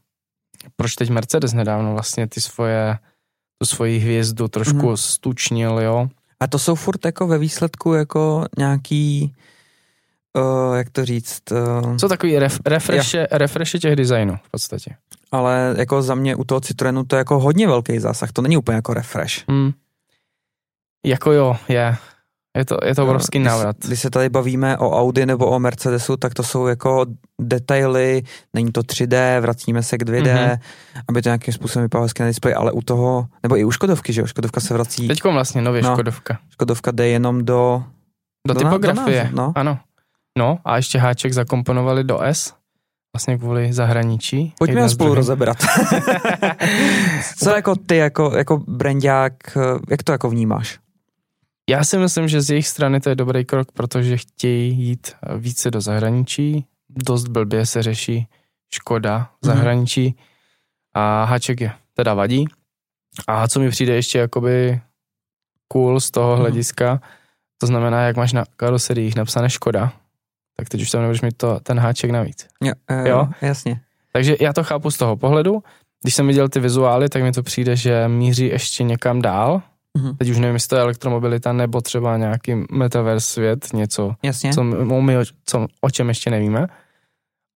proč 0.77 0.95
teď 0.95 1.11
Mercedes 1.11 1.53
nedávno 1.53 1.93
vlastně 1.93 2.27
ty 2.27 2.41
svoje, 2.41 2.99
tu 3.59 3.67
svoji 3.67 3.99
hvězdu 3.99 4.49
trošku 4.49 4.89
mm. 4.91 4.97
stučnil, 4.97 5.81
jo. 5.81 6.09
A 6.41 6.47
to 6.47 6.59
jsou 6.59 6.75
furt 6.75 7.05
jako 7.05 7.27
ve 7.27 7.39
výsledku 7.39 7.93
jako 7.93 8.47
nějaký, 8.59 9.35
uh, 10.37 10.77
jak 10.77 10.91
to 10.91 11.05
říct, 11.05 11.43
uh, 11.53 11.97
Co 11.97 12.09
takový 12.09 12.39
ref, 12.39 12.59
refreshe, 12.67 13.27
refreshe 13.31 13.79
těch 13.79 13.97
designů 13.97 14.37
v 14.43 14.51
podstatě. 14.51 14.97
ale 15.33 15.75
jako 15.79 16.03
za 16.03 16.15
mě 16.15 16.37
u 16.37 16.45
toho 16.45 16.61
Citroenu 16.61 17.05
to 17.05 17.17
je 17.17 17.19
jako 17.19 17.39
hodně 17.39 17.67
velký 17.67 17.99
zásah, 17.99 18.33
to 18.33 18.43
není 18.43 18.57
úplně 18.57 18.77
jako 18.77 18.95
refresh. 18.95 19.49
Hmm. 19.49 19.73
Jako 21.07 21.33
jo, 21.33 21.57
je. 21.69 21.97
Je 22.59 22.65
to, 22.65 22.77
je 22.85 22.95
to 22.95 23.03
obrovský 23.05 23.39
Když- 23.39 23.47
návrat. 23.49 23.77
Když 23.87 24.01
se 24.01 24.11
tady 24.11 24.29
bavíme 24.29 24.79
o 24.79 24.91
Audi 25.01 25.27
nebo 25.27 25.47
o 25.47 25.59
Mercedesu, 25.59 26.17
tak 26.17 26.35
to 26.35 26.43
jsou 26.43 26.67
jako 26.67 27.07
detaily, 27.41 28.23
není 28.55 28.73
to 28.73 28.83
3D, 28.83 29.41
vracíme 29.41 29.83
se 29.83 29.99
k 29.99 30.03
2D, 30.05 30.47
Mhm. 30.49 30.57
aby 31.09 31.23
to 31.23 31.29
nějakým 31.29 31.55
způsobem 31.55 31.85
vypadalo 31.85 32.05
hezky 32.05 32.23
na 32.23 32.29
displeji, 32.29 32.55
ale 32.55 32.73
u 32.73 32.83
toho, 32.83 33.27
nebo 33.43 33.57
i 33.57 33.65
u 33.65 33.71
Škodovky, 33.71 34.13
že 34.13 34.21
jo, 34.21 34.27
Škodovka 34.27 34.61
se 34.61 34.75
vrací, 34.75 35.09
Teď 35.09 35.25
vlastně 35.25 35.63
nově 35.63 35.83
No. 35.83 35.93
Škodovka. 35.95 36.39
Škodovka 36.51 36.91
jde 36.91 37.09
jenom 37.09 37.45
do, 37.45 37.85
Do 38.49 38.55
Do 38.55 38.65
na- 38.65 38.71
do 38.71 38.79
typografie, 38.79 39.23
názvu, 39.25 39.37
no. 39.37 39.53
ano. 39.57 39.79
No 40.39 40.59
a 40.65 40.77
ještě 40.77 40.99
háček 40.99 41.33
zakomponovali 41.33 42.05
do 42.05 42.21
S, 42.21 42.53
vlastně 43.17 43.39
kvůli 43.39 43.73
zahraničí. 43.73 44.55
pojďme 44.59 44.83
ho 44.83 44.89
spolu 44.89 45.15
rozebrat. 45.15 45.57
Co 47.39 47.51
jako 47.51 47.77
ty, 47.77 47.97
jako, 47.97 48.33
jako 48.37 48.57
brandák, 48.69 49.33
jak 49.91 50.03
to 50.03 50.13
jako 50.13 50.31
vnímáš? 50.31 50.79
Já 51.71 51.85
si 51.85 51.99
myslím, 51.99 52.29
že 52.29 52.41
z 52.41 52.51
jejich 52.51 52.69
strany 52.69 53.01
to 53.01 53.09
je 53.09 53.15
dobrý 53.15 53.45
krok, 53.45 53.73
protože 53.73 54.17
chtějí 54.17 54.79
jít 54.79 55.13
více 55.37 55.71
do 55.71 55.81
zahraničí. 55.81 56.67
Dost 56.89 57.29
blbě 57.29 57.67
se 57.67 57.83
řeší 57.83 58.27
Škoda 58.75 59.31
v 59.43 59.47
Mhm. 59.47 59.57
zahraničí 59.57 60.17
a 60.95 61.25
háček 61.25 61.61
je 61.61 61.73
teda 61.95 62.15
vadí. 62.15 62.45
A 63.29 63.49
co 63.49 63.61
mi 63.61 63.71
přijde 63.71 63.95
ještě 63.95 64.19
jakoby 64.19 64.81
cool 65.73 66.01
z 66.01 66.11
toho 66.11 66.33
Mhm. 66.33 66.41
hlediska, 66.41 67.01
to 67.59 67.67
znamená, 67.67 68.03
jak 68.03 68.17
máš 68.17 68.33
na 68.33 68.45
karoseriích 68.57 69.17
napsané 69.17 69.51
Škoda, 69.51 69.93
tak 70.57 70.69
teď 70.69 70.83
už 70.83 70.91
tam 70.91 71.01
nebudeš 71.01 71.21
mít 71.23 71.37
to, 71.37 71.61
ten 71.61 71.79
háček 71.79 72.11
navíc. 72.11 72.49
Jo, 72.63 72.73
eh, 72.89 73.09
Jo. 73.09 73.29
jasně. 73.43 73.81
Takže 74.13 74.37
já 74.41 74.53
to 74.53 74.65
chápu 74.65 74.91
z 74.91 74.97
toho 74.97 75.17
pohledu. 75.17 75.63
Když 76.03 76.15
jsem 76.15 76.27
viděl 76.27 76.49
ty 76.49 76.61
vizuály, 76.61 77.09
tak 77.09 77.23
mi 77.23 77.33
to 77.33 77.43
přijde, 77.43 77.77
že 77.77 78.09
míří 78.09 78.47
ještě 78.47 78.85
někam 78.85 79.23
dál. 79.23 79.63
Mhm. 79.99 80.17
Teď 80.17 80.31
už 80.31 80.39
nevím, 80.39 80.55
jestli 80.55 80.69
to 80.69 80.77
je 80.77 80.83
elektromobilita 80.83 81.53
nebo 81.53 81.81
třeba 81.81 82.17
nějaký 82.17 82.55
metaverse 82.71 83.27
svět, 83.27 83.73
něco, 83.73 84.15
Jasně. 84.23 84.53
co 84.53 84.65
my, 84.65 85.17
co, 85.45 85.67
o 85.81 85.91
čem 85.91 86.09
ještě 86.09 86.31
nevíme. 86.31 86.67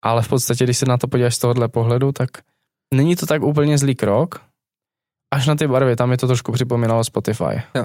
Ale 0.04 0.22
v 0.22 0.28
podstatě, 0.28 0.64
když 0.64 0.78
se 0.78 0.86
na 0.86 0.98
to 0.98 1.08
podíváš 1.08 1.34
z 1.34 1.38
tohohle 1.38 1.68
pohledu, 1.68 2.12
tak 2.12 2.30
není 2.94 3.16
to 3.16 3.26
tak 3.26 3.42
úplně 3.42 3.78
zlý 3.78 3.94
krok. 3.94 4.40
Až 5.34 5.46
na 5.46 5.54
ty 5.54 5.66
barvy, 5.66 5.96
tam 5.96 6.08
mi 6.08 6.16
to 6.16 6.26
trošku 6.26 6.52
připomínalo 6.52 7.04
Spotify. 7.04 7.62
Jo. 7.74 7.84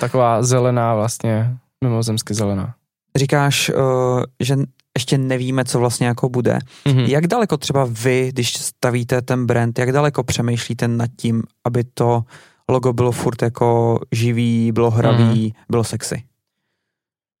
Taková 0.00 0.42
zelená 0.42 0.94
vlastně, 0.94 1.56
mimozemsky 1.84 2.34
zelená. 2.34 2.74
Říkáš, 3.16 3.70
uh, 3.70 4.22
že 4.40 4.56
ještě 4.98 5.18
nevíme, 5.18 5.64
co 5.64 5.78
vlastně 5.78 6.06
jako 6.06 6.28
bude. 6.28 6.58
Mhm. 6.84 7.00
Jak 7.00 7.26
daleko 7.26 7.56
třeba 7.56 7.88
vy, 7.90 8.28
když 8.32 8.56
stavíte 8.56 9.22
ten 9.22 9.46
brand, 9.46 9.78
jak 9.78 9.92
daleko 9.92 10.22
přemýšlíte 10.22 10.88
nad 10.88 11.10
tím, 11.16 11.42
aby 11.64 11.84
to 11.84 12.22
logo 12.68 12.92
bylo 12.92 13.12
furt 13.12 13.42
jako 13.42 14.00
živý, 14.12 14.72
bylo 14.72 14.90
hravý, 14.90 15.54
bylo 15.70 15.84
sexy? 15.84 16.22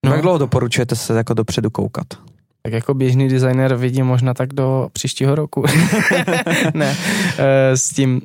No. 0.06 0.12
Jak 0.12 0.22
dlouho 0.22 0.38
doporučujete 0.38 0.96
se 0.96 1.16
jako 1.16 1.34
dopředu 1.34 1.70
koukat? 1.70 2.06
Tak 2.62 2.72
jako 2.72 2.94
běžný 2.94 3.28
designer 3.28 3.74
vidím 3.74 4.06
možná 4.06 4.34
tak 4.34 4.52
do 4.52 4.88
příštího 4.92 5.34
roku. 5.34 5.64
ne, 6.74 6.96
eh, 7.38 7.76
s 7.76 7.88
tím, 7.88 8.20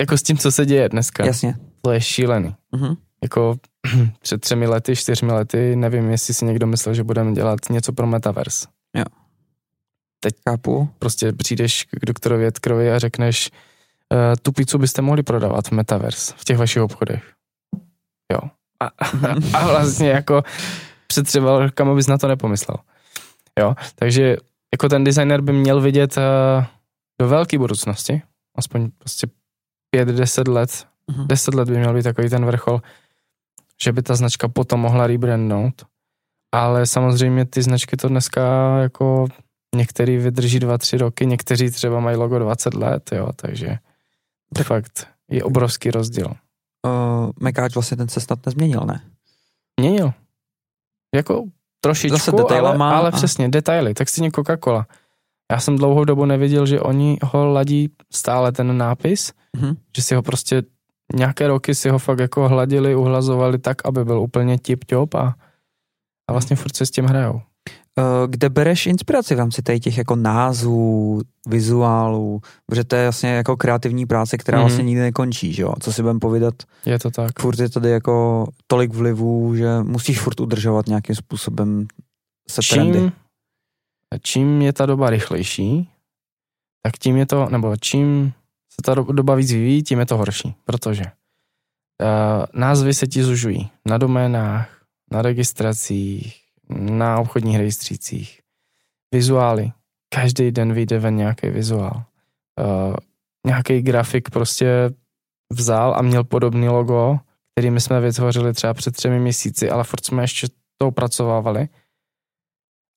jako 0.00 0.18
s 0.18 0.22
tím, 0.22 0.38
co 0.38 0.52
se 0.52 0.66
děje 0.66 0.88
dneska. 0.88 1.26
Jasně. 1.26 1.54
To 1.82 1.90
je 1.92 2.00
šílený. 2.00 2.54
Mhm. 2.72 2.94
Jako 3.22 3.56
před 4.22 4.40
třemi 4.40 4.66
lety, 4.66 4.96
čtyřmi 4.96 5.32
lety, 5.32 5.76
nevím, 5.76 6.10
jestli 6.10 6.34
si 6.34 6.44
někdo 6.44 6.66
myslel, 6.66 6.94
že 6.94 7.04
budeme 7.04 7.32
dělat 7.32 7.60
něco 7.70 7.92
pro 7.92 8.06
Metaverse. 8.06 8.66
Chápu. 10.48 10.88
Prostě 10.98 11.32
přijdeš 11.32 11.84
k 11.84 12.06
doktorovi 12.06 12.46
Edkerovi 12.46 12.92
a 12.92 12.98
řekneš, 12.98 13.50
tu 14.42 14.52
pizzu 14.52 14.78
byste 14.78 15.02
mohli 15.02 15.22
prodávat 15.22 15.68
v 15.68 15.70
Metaverse, 15.72 16.34
v 16.36 16.44
těch 16.44 16.58
vašich 16.58 16.82
obchodech. 16.82 17.32
Jo. 18.32 18.40
A, 18.82 18.86
a 19.54 19.66
vlastně 19.66 20.08
jako 20.08 20.42
před 21.06 21.26
třeba 21.26 21.58
rokama 21.58 21.94
bys 21.94 22.06
na 22.06 22.18
to 22.18 22.28
nepomyslel. 22.28 22.76
Jo, 23.60 23.74
takže 23.94 24.36
jako 24.74 24.88
ten 24.88 25.04
designer 25.04 25.40
by 25.40 25.52
měl 25.52 25.80
vidět 25.80 26.16
uh, 26.16 26.64
do 27.20 27.28
velké 27.28 27.58
budoucnosti, 27.58 28.22
aspoň 28.56 28.90
prostě 28.98 29.26
5-10 29.96 30.52
let, 30.52 30.86
Mhm. 31.10 31.28
10 31.28 31.54
let 31.54 31.70
by 31.70 31.78
měl 31.78 31.94
být 31.94 32.02
takový 32.02 32.28
ten 32.28 32.44
vrchol, 32.44 32.82
že 33.82 33.92
by 33.92 34.02
ta 34.02 34.14
značka 34.14 34.48
potom 34.48 34.80
mohla 34.80 35.06
rebrandnout. 35.06 35.82
Ale 36.54 36.86
samozřejmě 36.86 37.44
ty 37.44 37.62
značky 37.62 37.96
to 37.96 38.08
dneska 38.08 38.76
jako 38.78 39.26
některý 39.76 40.16
vydrží 40.16 40.60
2-3 40.60 40.98
roky, 40.98 41.26
někteří 41.26 41.70
třeba 41.70 42.00
mají 42.00 42.16
logo 42.16 42.38
20 42.38 42.74
let, 42.74 43.12
jo, 43.12 43.28
takže 43.36 43.78
to 44.54 44.64
fakt 44.64 45.06
je 45.30 45.44
obrovský 45.44 45.90
rozdíl. 45.90 46.26
Uh, 46.86 47.30
Mekáč 47.40 47.74
vlastně 47.74 47.96
ten 47.96 48.08
se 48.08 48.20
snad 48.20 48.46
nezměnil, 48.46 48.80
ne? 48.80 49.00
Měnil. 49.80 50.12
Jako 51.14 51.44
trošičku, 51.80 52.16
Zase 52.18 52.30
ale, 52.30 52.42
detailama 52.42 52.96
ale 52.98 53.08
a- 53.08 53.12
přesně, 53.12 53.48
detaily, 53.48 53.94
tak 53.94 54.08
stejně 54.08 54.30
Coca-Cola. 54.30 54.84
Já 55.52 55.60
jsem 55.60 55.76
dlouhou 55.76 56.04
dobu 56.04 56.24
neviděl, 56.24 56.66
že 56.66 56.80
oni 56.80 57.18
ho 57.22 57.52
ladí 57.52 57.90
stále 58.12 58.52
ten 58.52 58.78
nápis, 58.78 59.32
Mhm. 59.56 59.76
že 59.96 60.02
si 60.02 60.14
ho 60.14 60.22
prostě 60.22 60.62
nějaké 61.14 61.46
roky 61.48 61.74
si 61.74 61.88
ho 61.88 61.98
fakt 61.98 62.18
jako 62.18 62.48
hladili, 62.48 62.94
uhlazovali 62.96 63.58
tak, 63.58 63.86
aby 63.86 64.04
byl 64.04 64.20
úplně 64.20 64.56
tip-top 64.56 65.18
a, 65.18 65.34
a 66.28 66.32
vlastně 66.32 66.56
furt 66.56 66.76
se 66.76 66.86
s 66.86 66.90
tím 66.90 67.04
hrajou. 67.04 67.40
Uh, 67.98 68.04
kde 68.30 68.48
bereš 68.48 68.86
inspiraci 68.86 69.34
v 69.34 69.38
rámci 69.38 69.62
tady 69.62 69.80
těch 69.80 69.98
jako 69.98 70.16
názvů, 70.16 71.22
vizuálů, 71.46 72.40
protože 72.66 72.84
to 72.84 72.96
je 72.96 73.02
vlastně 73.04 73.30
jako 73.30 73.56
kreativní 73.56 74.06
práce, 74.06 74.38
která 74.38 74.58
Mhm. 74.58 74.66
vlastně 74.66 74.84
nikdy 74.84 75.00
nekončí, 75.02 75.52
že 75.52 75.62
jo? 75.62 75.72
Co 75.80 75.92
si 75.92 76.02
budeme 76.02 76.20
povídat, 76.20 76.54
Je 76.86 76.98
to 76.98 77.10
tak. 77.10 77.38
furt 77.40 77.58
je 77.58 77.68
tady 77.68 77.90
jako 77.90 78.46
tolik 78.66 78.94
vlivů, 78.94 79.56
že 79.56 79.68
musíš 79.82 80.20
furt 80.20 80.40
udržovat 80.40 80.86
nějakým 80.86 81.14
způsobem 81.14 81.86
se 82.50 82.60
trendy. 82.70 82.98
Čím, 82.98 83.12
čím 84.22 84.62
je 84.62 84.72
ta 84.72 84.86
doba 84.86 85.10
rychlejší, 85.10 85.88
tak 86.82 86.98
tím 86.98 87.16
je 87.16 87.26
to, 87.26 87.48
nebo 87.50 87.76
čím 87.76 88.32
se 88.70 88.76
ta 88.84 88.94
do- 88.94 89.12
doba 89.12 89.34
víc 89.34 89.52
vyvíjí, 89.52 89.82
tím 89.82 89.98
je 89.98 90.06
to 90.06 90.16
horší, 90.16 90.54
protože 90.64 91.02
uh, 91.04 92.44
názvy 92.60 92.94
se 92.94 93.06
ti 93.06 93.22
zužují 93.22 93.70
na 93.86 93.98
doménách, 93.98 94.68
na 95.12 95.22
registracích, 95.22 96.36
na 96.70 97.18
obchodních 97.18 97.56
rejstřících, 97.56 98.40
vizuály. 99.14 99.72
Každý 100.14 100.50
den 100.50 100.72
vyjde 100.72 100.98
ven 100.98 101.16
nějaký 101.16 101.48
vizuál. 101.50 102.02
Uh, 102.60 102.94
nějaký 103.46 103.82
grafik 103.82 104.30
prostě 104.30 104.90
vzal 105.52 105.94
a 105.94 106.02
měl 106.02 106.24
podobný 106.24 106.68
logo, 106.68 107.18
který 107.54 107.70
my 107.70 107.80
jsme 107.80 108.00
vytvořili 108.00 108.52
třeba 108.52 108.74
před 108.74 108.96
třemi 108.96 109.20
měsíci, 109.20 109.70
ale 109.70 109.84
furt 109.84 110.04
jsme 110.04 110.22
ještě 110.22 110.46
to 110.78 110.88
opracovávali. 110.88 111.68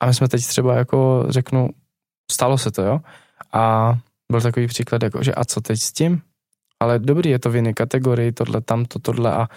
A 0.01 0.05
my 0.05 0.13
jsme 0.13 0.27
teď 0.27 0.47
třeba 0.47 0.75
jako 0.75 1.25
řeknu, 1.29 1.69
stalo 2.31 2.57
se 2.57 2.71
to, 2.71 2.81
jo? 2.81 2.99
A 3.53 3.93
byl 4.31 4.41
takový 4.41 4.67
příklad, 4.67 5.03
jako, 5.03 5.23
že 5.23 5.33
a 5.33 5.45
co 5.45 5.61
teď 5.61 5.79
s 5.79 5.91
tím? 5.91 6.21
Ale 6.79 6.99
dobrý, 6.99 7.29
je 7.29 7.39
to 7.39 7.49
v 7.49 7.55
jiné 7.55 7.73
kategorii, 7.73 8.31
tohle, 8.31 8.61
tamto, 8.61 8.99
tohle, 8.99 9.33
a, 9.33 9.47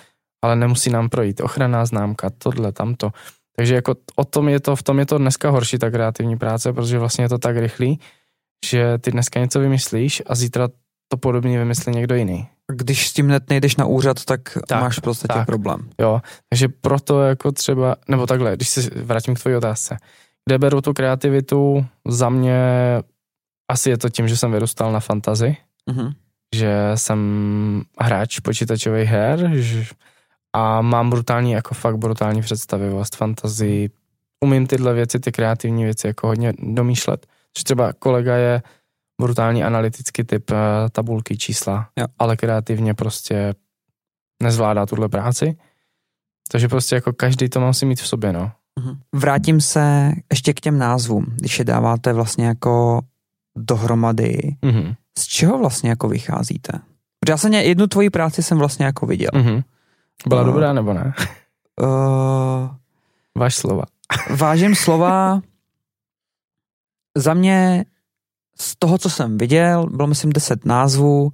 ale 0.42 0.56
nemusí 0.56 0.90
nám 0.90 1.08
projít 1.08 1.40
ochranná 1.40 1.86
známka, 1.86 2.30
tohle, 2.30 2.72
tamto. 2.72 3.10
Takže 3.56 3.74
jako 3.74 3.94
o 4.16 4.24
tom 4.24 4.48
je 4.48 4.60
to, 4.60 4.76
v 4.76 4.82
tom 4.82 4.98
je 4.98 5.06
to 5.06 5.18
dneska 5.18 5.50
horší 5.50 5.78
ta 5.78 5.90
kreativní 5.90 6.36
práce, 6.38 6.72
protože 6.72 6.98
vlastně 6.98 7.24
je 7.24 7.28
to 7.28 7.38
tak 7.38 7.56
rychlý, 7.56 8.00
že 8.66 8.98
ty 8.98 9.10
dneska 9.10 9.40
něco 9.40 9.60
vymyslíš 9.60 10.22
a 10.26 10.34
zítra 10.34 10.68
to 11.08 11.16
podobně 11.16 11.58
vymyslí 11.58 11.92
někdo 11.92 12.14
jiný. 12.14 12.48
Když 12.72 13.08
s 13.08 13.12
tím 13.12 13.26
hned 13.26 13.50
nejdeš 13.50 13.76
na 13.76 13.86
úřad, 13.86 14.24
tak, 14.24 14.40
tak 14.68 14.80
máš 14.80 14.98
v 14.98 15.02
podstatě 15.02 15.34
tak. 15.34 15.46
problém. 15.46 15.90
Jo, 16.00 16.20
takže 16.48 16.68
proto 16.68 17.22
jako 17.22 17.52
třeba, 17.52 17.96
nebo 18.08 18.26
takhle, 18.26 18.56
když 18.56 18.68
se 18.68 18.90
vrátím 19.02 19.34
k 19.34 19.38
tvojí 19.40 19.56
otázce, 19.56 19.96
kde 20.48 20.58
beru 20.58 20.80
tu 20.80 20.92
kreativitu, 20.92 21.86
za 22.08 22.28
mě 22.28 22.58
asi 23.70 23.90
je 23.90 23.98
to 23.98 24.08
tím, 24.08 24.28
že 24.28 24.36
jsem 24.36 24.52
vyrůstal 24.52 24.92
na 24.92 25.00
fantazi, 25.00 25.56
Mhm. 25.90 26.12
že 26.54 26.74
jsem 26.94 27.82
hráč 28.00 28.38
počítačových 28.40 29.08
her 29.08 29.50
že, 29.54 29.84
a 30.54 30.80
mám 30.80 31.10
brutální, 31.10 31.52
jako 31.52 31.74
fakt 31.74 31.96
brutální 31.96 32.40
představivost, 32.42 33.16
fantazii, 33.16 33.90
umím 34.44 34.66
tyhle 34.66 34.94
věci, 34.94 35.20
ty 35.20 35.32
kreativní 35.32 35.84
věci 35.84 36.06
jako 36.06 36.26
hodně 36.26 36.52
domýšlet. 36.58 37.26
Že 37.58 37.64
třeba 37.64 37.92
kolega 37.92 38.36
je 38.36 38.62
brutální 39.20 39.64
analytický 39.64 40.24
typ 40.24 40.50
eh, 40.50 40.56
tabulky, 40.90 41.36
čísla, 41.36 41.88
Jo. 41.98 42.06
ale 42.18 42.36
kreativně 42.36 42.94
prostě 42.94 43.54
nezvládá 44.42 44.86
tuhle 44.86 45.08
práci. 45.08 45.56
Takže 46.50 46.68
prostě 46.68 46.94
jako 46.94 47.12
každý 47.12 47.48
to 47.48 47.60
musí 47.60 47.86
mít 47.86 48.00
v 48.00 48.06
sobě, 48.06 48.32
no. 48.32 48.52
Mhm. 48.80 48.98
Vrátím 49.14 49.60
se 49.60 50.12
ještě 50.30 50.52
k 50.52 50.60
těm 50.60 50.78
názvům, 50.78 51.26
když 51.36 51.58
je 51.58 51.64
dáváte 51.64 52.12
vlastně 52.12 52.46
jako 52.46 53.00
dohromady. 53.56 54.56
Mhm. 54.62 54.94
Z 55.18 55.26
čeho 55.26 55.58
vlastně 55.58 55.90
jako 55.90 56.08
vycházíte? 56.08 56.72
Protože 57.20 57.32
já 57.32 57.36
jsem 57.36 57.52
jednu 57.52 57.86
tvoji 57.86 58.10
práci 58.10 58.42
jsem 58.42 58.58
vlastně 58.58 58.86
jako 58.86 59.06
viděl. 59.06 59.30
Mhm. 59.34 59.62
Byla 60.28 60.42
No. 60.42 60.52
dobrá 60.52 60.72
nebo 60.72 60.92
ne? 60.92 61.14
Uh, 61.82 62.68
Váš 63.38 63.54
slova. 63.54 63.84
vážím 64.36 64.74
slova. 64.74 65.40
Za 67.16 67.34
mě 67.34 67.84
z 68.58 68.76
toho, 68.78 68.98
co 68.98 69.10
jsem 69.10 69.38
viděl, 69.38 69.86
bylo 69.86 70.08
myslím 70.08 70.32
10 70.32 70.64
názvů. 70.64 71.30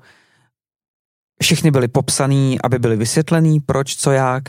Všechny 1.43 1.71
byly 1.71 1.88
popsaný, 1.88 2.61
aby 2.62 2.79
byly 2.79 2.97
vysvětlený, 2.97 3.61
proč, 3.61 3.97
co, 3.97 4.11
jak. 4.12 4.43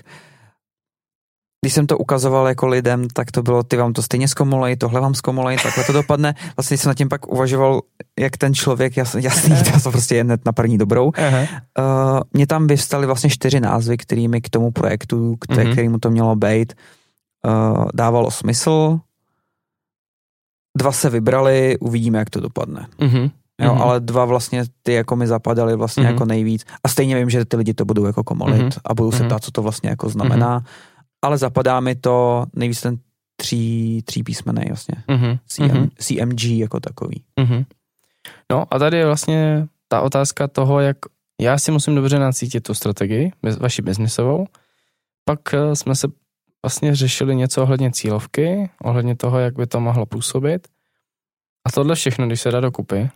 Když 1.64 1.74
jsem 1.74 1.88
to 1.88 1.98
ukazoval 1.98 2.48
jako 2.48 2.68
lidem, 2.68 3.08
tak 3.14 3.32
to 3.32 3.44
bylo, 3.44 3.64
ty 3.64 3.78
vám 3.78 3.94
to 3.94 4.02
stejně 4.02 4.28
zkomolej, 4.28 4.76
tohle 4.76 5.02
vám 5.02 5.14
zkomolej, 5.16 5.58
takhle 5.64 5.84
to 5.84 5.94
dopadne. 5.94 6.36
Vlastně 6.58 6.78
jsem 6.78 6.90
nad 6.90 6.96
tím 6.98 7.10
pak 7.10 7.28
uvažoval, 7.28 7.82
jak 8.20 8.38
ten 8.38 8.54
člověk, 8.54 8.98
jasný, 8.98 9.24
jasný 9.24 9.56
to 9.84 9.92
prostě 9.92 10.16
je 10.16 10.24
hned 10.24 10.46
na 10.46 10.52
první 10.52 10.78
dobrou. 10.78 11.12
Aha. 11.28 11.40
Uh, 11.40 12.20
mě 12.34 12.48
tam 12.48 12.68
vyvstaly 12.68 13.06
vlastně 13.06 13.30
čtyři 13.30 13.60
názvy, 13.60 13.98
kterými 13.98 14.42
k 14.42 14.50
tomu 14.50 14.72
projektu, 14.72 15.36
který, 15.40 15.64
Mhm. 15.64 15.72
kterýmu 15.72 15.98
to 16.00 16.10
mělo 16.12 16.36
být, 16.36 16.74
uh, 17.46 17.86
dávalo 17.94 18.32
smysl. 18.32 19.00
Dva 20.78 20.92
se 20.92 21.10
vybrali, 21.10 21.78
uvidíme, 21.80 22.18
jak 22.20 22.30
to 22.30 22.40
dopadne. 22.40 22.88
Mhm. 23.00 23.30
Jo, 23.62 23.74
Mhm. 23.74 23.82
ale 23.82 24.00
dva 24.00 24.26
vlastně 24.26 24.64
ty 24.84 24.94
jako 24.94 25.16
mi 25.16 25.28
zapadaly 25.28 25.76
vlastně 25.76 26.04
Mhm. 26.04 26.12
jako 26.14 26.26
nejvíc. 26.26 26.66
A 26.84 26.88
stejně 26.88 27.16
vím, 27.16 27.30
že 27.30 27.46
ty 27.46 27.58
lidi 27.58 27.74
to 27.74 27.86
budou 27.86 28.06
jako 28.06 28.24
komolit 28.24 28.62
Mhm. 28.62 28.72
a 28.86 28.94
budou 28.94 29.12
se 29.12 29.20
Mhm. 29.20 29.28
ptát, 29.30 29.44
co 29.44 29.52
to 29.52 29.62
vlastně 29.62 29.90
jako 29.90 30.10
znamená. 30.10 30.64
Ale 31.22 31.38
zapadá 31.38 31.80
mi 31.80 31.96
to 31.96 32.46
nejvíc 32.56 32.82
ten 32.82 32.98
tří, 33.36 34.02
tří 34.06 34.24
písmenej 34.24 34.66
vlastně. 34.68 34.96
Mhm. 35.08 35.38
CM, 35.48 35.64
Mhm. 35.64 35.90
CMG 35.98 36.44
jako 36.44 36.80
takový. 36.80 37.24
Mhm. 37.40 37.66
No 38.52 38.74
a 38.74 38.80
tady 38.80 38.98
je 38.98 39.06
vlastně 39.06 39.68
ta 39.88 40.02
otázka 40.02 40.48
toho, 40.48 40.80
jak 40.80 40.98
já 41.42 41.58
si 41.58 41.72
musím 41.72 41.96
dobře 41.96 42.20
nacítit 42.20 42.64
tu 42.64 42.74
strategii, 42.74 43.32
vaši 43.60 43.82
biznisovou. 43.82 44.48
Pak 45.26 45.54
eh, 45.54 45.76
jsme 45.76 45.96
se 45.96 46.08
vlastně 46.66 46.96
řešili 46.96 47.36
něco 47.36 47.64
ohledně 47.64 47.92
cílovky, 47.92 48.70
ohledně 48.84 49.16
toho, 49.16 49.40
jak 49.40 49.56
by 49.56 49.68
to 49.68 49.80
mohlo 49.80 50.06
působit. 50.06 50.68
A 51.68 51.72
tohle 51.72 51.96
všechno, 51.96 52.28
když 52.28 52.42
se 52.42 52.52
dá 52.52 52.60
dokupy, 52.60 53.10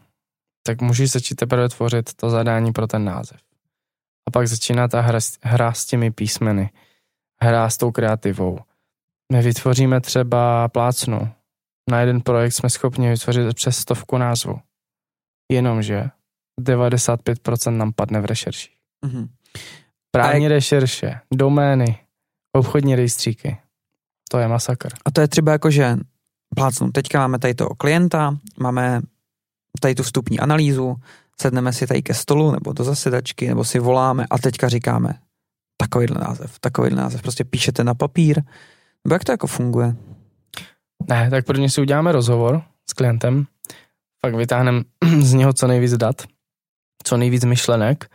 tak 0.63 0.81
můžeš 0.81 1.11
začít 1.11 1.35
teprve 1.35 1.69
tvořit 1.69 2.13
to 2.13 2.29
zadání 2.29 2.73
pro 2.73 2.87
ten 2.87 3.05
název. 3.05 3.37
A 4.27 4.31
pak 4.31 4.47
začíná 4.47 4.87
ta 4.87 5.01
hra, 5.01 5.19
hra 5.41 5.73
s 5.73 5.85
těmi 5.85 6.11
písmeny, 6.11 6.69
hra 7.45 7.69
s 7.69 7.77
tou 7.77 7.91
kreativou. 7.91 8.59
My 9.33 9.41
vytvoříme 9.41 10.01
třeba 10.01 10.69
plácnu. 10.69 11.29
Na 11.89 11.99
jeden 11.99 12.21
projekt 12.21 12.53
jsme 12.53 12.69
schopni 12.69 13.09
vytvořit 13.09 13.55
přes 13.55 13.77
stovku 13.77 14.17
názvů. 14.17 14.59
Jenomže 15.51 16.09
95% 16.61 17.77
nám 17.77 17.93
padne 17.93 18.21
v 18.21 18.25
rešerši. 18.25 18.69
Mhm. 19.05 19.29
Právní 20.11 20.47
rešerše, 20.47 21.19
domény, 21.33 21.99
obchodní 22.55 22.95
rejstříky. 22.95 23.57
To 24.29 24.37
je 24.37 24.47
masakr. 24.47 24.89
A 25.05 25.11
to 25.11 25.21
je 25.21 25.27
třeba 25.27 25.51
jako, 25.51 25.71
že 25.71 25.97
plácnu, 26.55 26.91
teďka 26.91 27.19
máme 27.19 27.39
tady 27.39 27.53
toho 27.53 27.69
klienta, 27.69 28.37
máme 28.57 29.01
tady 29.79 29.95
tu 29.95 30.03
vstupní 30.03 30.39
analýzu, 30.39 30.95
sedneme 31.41 31.73
si 31.73 31.87
tady 31.87 32.01
ke 32.01 32.13
stolu 32.13 32.51
nebo 32.51 32.73
do 32.73 32.83
zasedačky, 32.83 33.47
nebo 33.47 33.63
si 33.63 33.79
voláme 33.79 34.25
a 34.29 34.37
teďka 34.37 34.69
říkáme 34.69 35.19
takovýhle 35.77 36.21
název, 36.21 36.59
takovýhle 36.59 37.01
název, 37.01 37.21
prostě 37.21 37.43
píšete 37.43 37.83
na 37.83 37.93
papír, 37.93 38.41
nebo 39.05 39.15
jak 39.15 39.23
to 39.23 39.31
jako 39.31 39.47
funguje? 39.47 39.95
Ne, 41.09 41.29
tak 41.29 41.45
prvně 41.45 41.69
si 41.69 41.81
uděláme 41.81 42.11
rozhovor 42.11 42.63
s 42.89 42.93
klientem, 42.93 43.45
pak 44.21 44.35
vytáhneme 44.35 44.83
z 45.19 45.33
něho 45.33 45.53
co 45.53 45.67
nejvíc 45.67 45.97
dat, 45.97 46.23
co 47.03 47.17
nejvíc 47.17 47.45
myšlenek 47.45 48.09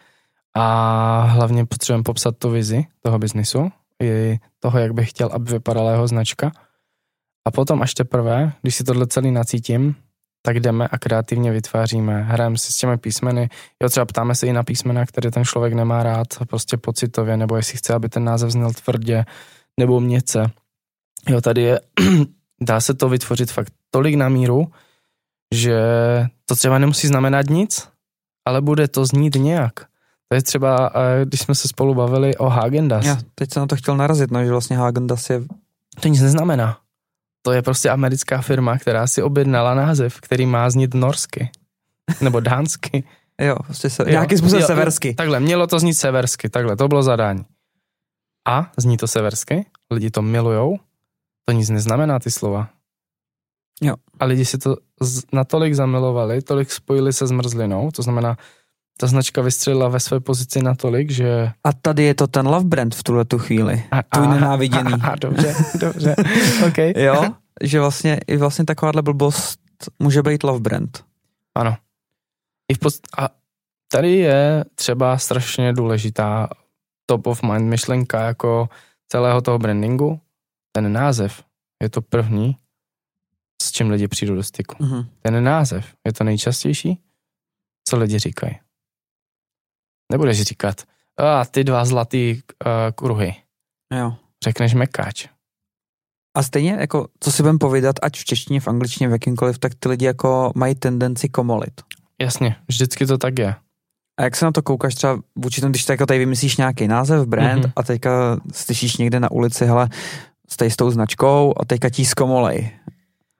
a 0.56 1.22
hlavně 1.22 1.66
potřebujeme 1.66 2.04
popsat 2.04 2.36
tu 2.38 2.50
vizi 2.50 2.86
toho 3.00 3.18
biznisu, 3.18 3.70
i 4.02 4.38
toho, 4.58 4.78
jak 4.78 4.92
bych 4.92 5.10
chtěl, 5.10 5.28
aby 5.32 5.52
vypadala 5.52 5.90
jeho 5.90 6.08
značka. 6.08 6.52
A 7.46 7.50
potom 7.50 7.82
až 7.82 7.94
teprve, 7.94 8.52
když 8.62 8.74
si 8.74 8.84
tohle 8.84 9.06
celý 9.06 9.30
nacítím, 9.30 9.94
tak 10.42 10.60
jdeme 10.60 10.88
a 10.88 10.98
kreativně 10.98 11.52
vytváříme, 11.52 12.22
hrajeme 12.22 12.58
si 12.58 12.72
s 12.72 12.76
těmi 12.76 12.98
písmeny. 12.98 13.50
Jo, 13.82 13.88
třeba 13.88 14.06
ptáme 14.06 14.34
se 14.34 14.46
i 14.46 14.52
na 14.52 14.62
písmena, 14.62 15.06
které 15.06 15.30
ten 15.30 15.44
člověk 15.44 15.74
nemá 15.74 16.02
rád, 16.02 16.26
prostě 16.48 16.76
pocitově, 16.76 17.36
nebo 17.36 17.56
jestli 17.56 17.78
chce, 17.78 17.94
aby 17.94 18.08
ten 18.08 18.24
název 18.24 18.50
zněl 18.50 18.72
tvrdě, 18.72 19.24
nebo 19.80 20.00
měce. 20.00 20.50
Jo, 21.28 21.40
tady 21.40 21.62
je, 21.62 21.80
dá 22.60 22.80
se 22.80 22.94
to 22.94 23.08
vytvořit 23.08 23.52
fakt 23.52 23.72
tolik 23.90 24.14
na 24.14 24.28
míru, 24.28 24.72
že 25.54 25.80
to 26.46 26.56
třeba 26.56 26.78
nemusí 26.78 27.06
znamenat 27.06 27.46
nic, 27.46 27.88
ale 28.44 28.60
bude 28.60 28.88
to 28.88 29.06
znít 29.06 29.34
nějak. 29.34 29.72
To 30.28 30.34
je 30.34 30.42
třeba, 30.42 30.90
eh, 30.94 31.24
když 31.24 31.40
jsme 31.40 31.54
se 31.54 31.68
spolu 31.68 31.94
bavili 31.94 32.36
o 32.36 32.48
Hagendas. 32.48 33.06
Já 33.06 33.18
teď 33.34 33.52
jsem 33.52 33.60
na 33.60 33.66
to 33.66 33.76
chtěl 33.76 33.96
narazit, 33.96 34.30
no, 34.30 34.44
že 34.44 34.50
vlastně 34.50 34.76
Hagendas 34.76 35.30
je, 35.30 35.42
To 36.00 36.08
nic 36.08 36.22
neznamená. 36.22 36.78
To 37.42 37.52
je 37.52 37.62
prostě 37.62 37.90
americká 37.90 38.40
firma, 38.40 38.78
která 38.78 39.06
si 39.06 39.22
objednala 39.22 39.74
název, 39.74 40.20
který 40.20 40.46
má 40.46 40.70
znít 40.70 40.94
norsky. 40.94 41.50
Nebo 42.20 42.40
dánsky. 42.40 43.04
jo, 43.40 43.56
prostě 43.64 43.90
se, 43.90 44.02
Jo. 44.02 44.08
nějaký 44.08 44.36
způsob 44.36 44.60
Jo, 44.60 44.66
seversky. 44.66 45.14
Takhle, 45.14 45.40
mělo 45.40 45.66
to 45.66 45.78
znít 45.78 45.94
seversky, 45.94 46.48
takhle, 46.48 46.76
to 46.76 46.88
bylo 46.88 47.02
zadání. 47.02 47.44
A 48.48 48.72
zní 48.76 48.96
to 48.96 49.06
seversky, 49.06 49.66
lidi 49.90 50.10
to 50.10 50.22
milujou, 50.22 50.78
to 51.44 51.52
nic 51.52 51.70
neznamená 51.70 52.18
ty 52.18 52.30
slova. 52.30 52.68
Jo. 53.82 53.94
A 54.20 54.24
lidi 54.24 54.44
si 54.44 54.58
to 54.58 54.76
z- 55.00 55.22
natolik 55.32 55.74
zamilovali, 55.74 56.42
tolik 56.42 56.70
spojili 56.70 57.12
se 57.12 57.26
zmrzlinou, 57.26 57.90
to 57.90 58.02
znamená, 58.02 58.36
ta 59.00 59.06
značka 59.06 59.42
vystřelila 59.42 59.88
ve 59.88 60.00
své 60.00 60.20
pozici 60.20 60.62
natolik, 60.62 61.10
že... 61.10 61.52
A 61.64 61.72
tady 61.72 62.02
je 62.02 62.14
to 62.14 62.26
ten 62.26 62.46
love 62.46 62.64
brand 62.64 62.94
v 62.94 63.02
tuhle 63.02 63.24
tu 63.24 63.38
chvíli. 63.38 63.84
A, 63.90 64.02
Tvůj 64.02 64.28
nenáviděný. 64.28 64.92
A, 64.92 65.06
a, 65.06 65.16
dobře, 65.16 65.54
dobře, 65.80 66.16
OK. 66.66 66.78
Jo, 66.96 67.24
že 67.62 67.80
vlastně 67.80 68.20
i 68.26 68.36
vlastně 68.36 68.64
takováhle 68.64 69.02
blbost 69.02 69.60
může 69.98 70.22
být 70.22 70.42
love 70.42 70.60
brand. 70.60 71.04
Ano. 71.54 71.76
I 72.68 72.74
v 72.74 72.78
post- 72.78 73.08
a 73.18 73.28
tady 73.88 74.16
je 74.16 74.64
třeba 74.74 75.18
strašně 75.18 75.72
důležitá 75.72 76.48
top 77.06 77.26
of 77.26 77.42
mind 77.42 77.68
myšlenka 77.68 78.20
jako 78.20 78.68
celého 79.08 79.40
toho 79.40 79.58
brandingu. 79.58 80.20
Ten 80.72 80.92
název 80.92 81.42
je 81.82 81.88
to 81.88 82.02
první, 82.02 82.56
s 83.62 83.72
čím 83.72 83.90
lidi 83.90 84.08
přijdou 84.08 84.34
do 84.34 84.42
styku. 84.42 84.76
Mhm. 84.84 85.06
Ten 85.22 85.44
název 85.44 85.86
je 86.06 86.12
to 86.12 86.24
nejčastější, 86.24 86.98
co 87.88 87.96
lidi 87.96 88.18
říkají. 88.18 88.58
Nebudeš 90.10 90.42
říkat, 90.42 90.76
a 91.18 91.44
ty 91.44 91.64
dva 91.64 91.84
zlatý 91.84 92.34
uh, 92.34 92.70
kruhy. 92.94 93.34
Jo. 93.98 94.12
Řekneš 94.44 94.74
mekáč. 94.74 95.26
A 96.36 96.42
stejně, 96.42 96.76
jako, 96.80 97.08
co 97.20 97.32
si 97.32 97.42
budem 97.42 97.58
povídat, 97.58 97.96
ať 98.02 98.18
v 98.18 98.24
češtině, 98.24 98.60
v 98.60 98.68
angličtině, 98.68 99.08
v 99.08 99.12
jakýmkoliv, 99.12 99.58
tak 99.58 99.72
ty 99.74 99.88
lidi 99.88 100.04
jako 100.06 100.52
mají 100.54 100.74
tendenci 100.74 101.28
komolit. 101.28 101.80
Jasně, 102.20 102.56
vždycky 102.68 103.06
to 103.06 103.18
tak 103.18 103.38
je. 103.38 103.54
A 104.20 104.22
jak 104.22 104.36
se 104.36 104.44
na 104.44 104.52
to 104.52 104.62
koukáš 104.62 104.94
třeba 104.94 105.18
vůči 105.36 105.60
tomu, 105.60 105.70
když 105.70 105.88
jako 105.88 106.06
tady 106.06 106.18
vymyslíš 106.18 106.56
nějaký 106.56 106.88
název, 106.88 107.26
brand 107.26 107.52
Mhm. 107.52 107.62
mm-hmm. 107.62 107.72
a 107.76 107.82
teďka 107.82 108.36
slyšíš 108.52 108.96
někde 108.96 109.20
na 109.20 109.30
ulici, 109.30 109.66
hele, 109.66 109.88
stej 110.48 110.70
s 110.70 110.76
tou 110.76 110.90
značkou 110.90 111.54
a 111.60 111.64
teďka 111.64 111.90
ti 111.90 112.04
zkomolej. 112.04 112.70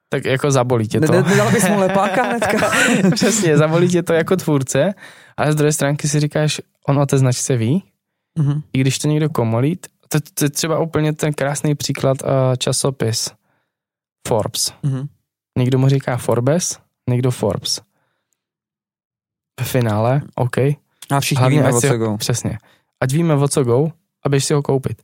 Tak 0.09 0.25
jako 0.25 0.51
zabolí 0.51 0.87
tě 0.87 0.99
to. 1.01 1.11
Ne- 1.11 1.21
ne- 1.23 1.29
Nedal 1.29 1.51
bys 1.51 1.69
mu 1.69 1.79
lepáka 1.79 2.23
hnedka? 2.27 2.71
Přesně, 3.15 3.57
zabolí 3.57 3.89
tě 3.89 4.03
to 4.03 4.13
jako 4.13 4.35
tvůrce, 4.35 4.93
ale 5.37 5.51
z 5.51 5.55
druhé 5.55 5.71
stránky 5.71 6.07
si 6.07 6.19
říkáš, 6.19 6.61
on 6.87 6.99
o 6.99 7.05
té 7.05 7.17
značce 7.17 7.57
ví, 7.57 7.83
Mhm. 8.39 8.61
i 8.73 8.79
když 8.81 8.99
to 8.99 9.07
někdo 9.07 9.29
komolí, 9.29 9.75
to, 10.09 10.19
to 10.33 10.45
je 10.45 10.49
třeba 10.49 10.79
úplně 10.79 11.13
ten 11.13 11.33
krásný 11.33 11.75
příklad 11.75 12.17
uh, 12.23 12.29
časopis 12.57 13.29
Forbes. 14.27 14.73
Mhm. 14.83 15.07
Někdo 15.57 15.77
mu 15.79 15.87
říká 15.89 16.17
Forbes, 16.17 16.79
někdo 17.09 17.31
Forbes. 17.31 17.81
V 19.61 19.63
finále, 19.67 20.21
OK, 20.35 20.57
A 20.57 21.19
všichni 21.19 21.39
Hlavně, 21.39 21.57
víme, 21.57 21.73
o 21.73 21.81
co 21.81 21.87
ho- 21.87 21.97
go. 21.97 22.17
přesně. 22.17 22.57
Ať 23.01 23.11
víme, 23.13 23.33
o 23.35 23.47
co 23.47 23.63
go, 23.63 23.91
a 24.25 24.29
běž 24.29 24.45
si 24.45 24.53
ho 24.53 24.61
koupit. 24.61 25.01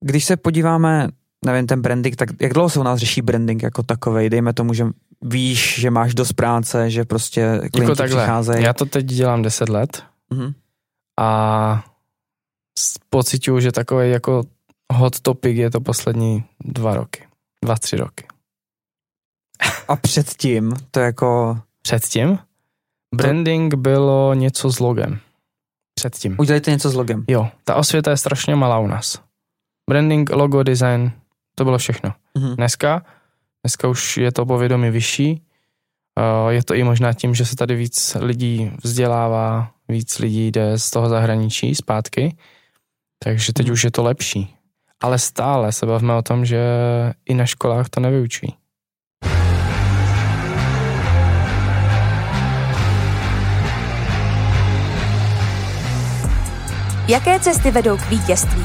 Když 0.00 0.24
se 0.24 0.36
podíváme, 0.36 1.08
nevím, 1.44 1.66
ten 1.66 1.82
branding, 1.82 2.16
tak 2.16 2.28
jak 2.40 2.52
dlouho 2.52 2.70
se 2.70 2.80
u 2.80 2.82
nás 2.82 3.00
řeší 3.00 3.22
branding 3.22 3.62
jako 3.62 3.82
takovej? 3.82 4.30
Dejme 4.30 4.52
tomu, 4.52 4.74
že 4.74 4.84
víš, 5.22 5.80
že 5.80 5.90
máš 5.90 6.14
dost 6.14 6.32
práce, 6.32 6.90
že 6.90 7.04
prostě 7.04 7.60
klienti 7.72 8.02
Jako 8.02 8.04
přicházejí. 8.04 8.64
já 8.64 8.72
to 8.72 8.84
teď 8.86 9.06
dělám 9.06 9.42
10 9.42 9.68
let 9.68 10.02
Mhm. 10.30 10.52
a 11.20 11.84
pociťuju, 13.10 13.60
že 13.60 13.72
takový 13.72 14.10
jako 14.10 14.42
hot 14.92 15.20
topic 15.20 15.56
je 15.58 15.70
to 15.70 15.80
poslední 15.80 16.44
dva 16.64 16.94
roky. 16.94 17.24
Dva, 17.64 17.74
tři 17.76 17.96
roky. 17.96 18.26
A 19.88 19.96
předtím 19.96 20.72
to 20.90 21.00
jako 21.00 21.58
Předtím 21.82 22.38
branding 23.14 23.74
bylo 23.74 24.34
něco 24.34 24.70
s 24.72 24.78
logem. 24.80 25.18
Předtím. 25.94 26.36
udělejte 26.38 26.70
něco 26.70 26.90
s 26.90 26.94
logem. 26.94 27.24
Jo, 27.28 27.48
ta 27.64 27.74
osvěta 27.74 28.10
je 28.10 28.16
strašně 28.16 28.56
malá 28.56 28.78
u 28.78 28.86
nás. 28.86 29.22
Branding, 29.90 30.30
logo, 30.30 30.62
design, 30.62 31.12
to 31.54 31.64
bylo 31.64 31.78
všechno. 31.78 32.14
Mhm. 32.38 32.56
Dneska, 32.56 33.02
dneska 33.66 33.88
už 33.88 34.16
je 34.16 34.32
to 34.32 34.46
povědomí 34.46 34.90
vyšší. 34.90 35.42
Uh, 36.18 36.50
Je 36.50 36.64
to 36.64 36.74
i 36.74 36.84
možná 36.84 37.12
tím, 37.12 37.34
že 37.34 37.46
se 37.46 37.56
tady 37.56 37.74
víc 37.74 38.16
lidí 38.20 38.70
vzdělává, 38.84 39.70
víc 39.88 40.18
lidí 40.18 40.46
jde 40.50 40.78
z 40.78 40.90
toho 40.90 41.08
zahraničí 41.08 41.74
zpátky, 41.74 42.36
takže 43.18 43.52
teď 43.52 43.66
Mhm. 43.66 43.72
už 43.72 43.84
je 43.84 43.90
to 43.90 44.02
lepší. 44.02 44.54
Ale 45.02 45.18
stále 45.18 45.72
se 45.72 45.86
bavíme 45.86 46.14
o 46.14 46.22
tom, 46.22 46.44
že 46.44 46.60
i 47.26 47.34
na 47.34 47.46
školách 47.46 47.88
to 47.88 48.00
nevyučují. 48.00 48.52
Jaké 57.08 57.40
cesty 57.40 57.70
vedou 57.70 57.96
k 57.96 58.08
vítězství? 58.10 58.62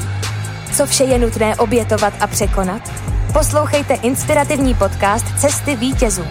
co 0.76 0.86
vše 0.86 1.04
je 1.04 1.18
nutné 1.18 1.56
obětovat 1.56 2.14
a 2.20 2.26
překonat? 2.26 2.92
Poslouchejte 3.32 3.94
inspirativní 3.94 4.74
podcast 4.74 5.26
Cesty 5.40 5.76
vítězů. 5.76 6.22